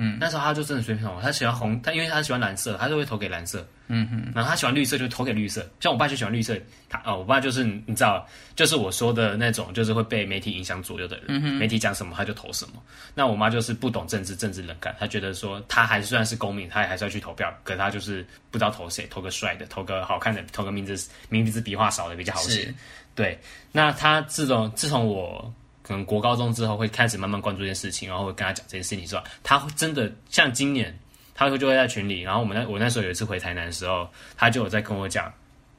[0.00, 3.66] 嗯，那时候他就真的随便投，他喜欢红，他因为他喜欢蓝色，他就会投给蓝色。
[3.88, 5.68] 嗯哼，然后他喜欢绿色，就投给绿色。
[5.80, 6.56] 像我爸就喜欢绿色，
[6.88, 8.24] 他哦，我爸就是你知道，
[8.54, 11.24] 就是我说的那种，就是会被媒体影响左右的人。
[11.28, 12.74] 嗯哼，媒体讲什么他就投什么。
[13.12, 22.72] 那我妈就是不懂政治，政治冷感，她觉得说她还算是公民，他还是要去投票，可是他就是不知道投谁，投个帅的，投个好看的，投个名字名字笔画少的比较好写。
[23.16, 23.36] 对，
[23.72, 25.52] 那他自从自从我。
[25.88, 30.96] 可能国高中之后会开始慢慢关注这件事情，然后会跟他讲这件事情之后，他真的像今年，
[31.34, 35.32] 他会就会在群里，然后我们那我那时候有一次回台南的时候，他就有在跟我讲，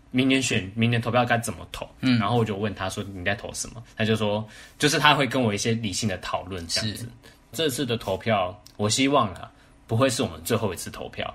[0.09, 4.43] 明年选明年投票该怎么投，嗯，然后我就问他说你在投什么，他就说
[4.79, 7.07] 就是他会跟我一些理性的讨论这样子。
[7.51, 9.51] 这次的投票，我希望啊
[9.85, 11.31] 不会是我们最后一次投票，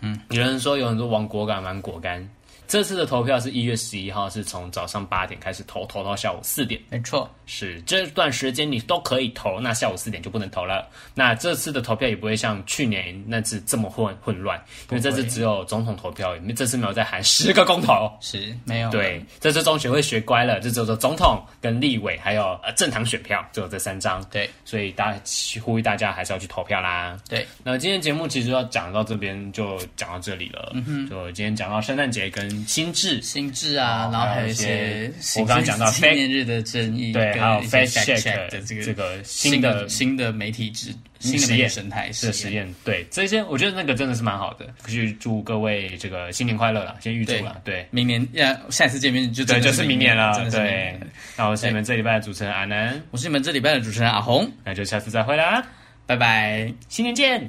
[0.00, 2.26] 嗯，有人说有很多亡国感蛮果干。
[2.66, 6.80] 这次的投票是一月十一号，是从早上八点开始投，投到下午四点。
[6.88, 10.88] 没错，是这段时间你都可以投，那下午四点就不能投了。
[11.14, 14.58] 那这次的投票也不会像去年那次这么混混乱，
[14.90, 18.90] 因为这次只有总统投票，这次没有再喊十个公投，是没有。
[18.90, 24.24] 对，这次中学会学乖了，就只有总统跟立委还有呃正常选票，只有这三张。
[24.30, 25.20] 对，所以大家
[25.62, 27.16] 呼吁大家还是要去投票啦。
[27.28, 30.72] 对，那今天节目其实要讲到这边就讲到这里了。
[30.74, 32.53] 嗯哼，就今天讲到圣诞节跟。
[32.66, 50.98] 心智，心智啊，然后还有一些我刚刚讲到纪念日的争议，对，还有 fact check 的这个这个新的新的媒体制新的实验生态的实验，对这些我觉得那个真的是蛮好的，去祝各位这个新年快乐了，先预祝了，对，明年要下次见面就对，就是明年了，对。
[51.36, 55.64] 那我是你们这礼拜的主持人阿南，我是你们这礼拜的主持人阿红，那就下次再会啦，
[56.06, 57.48] 拜拜，新年见。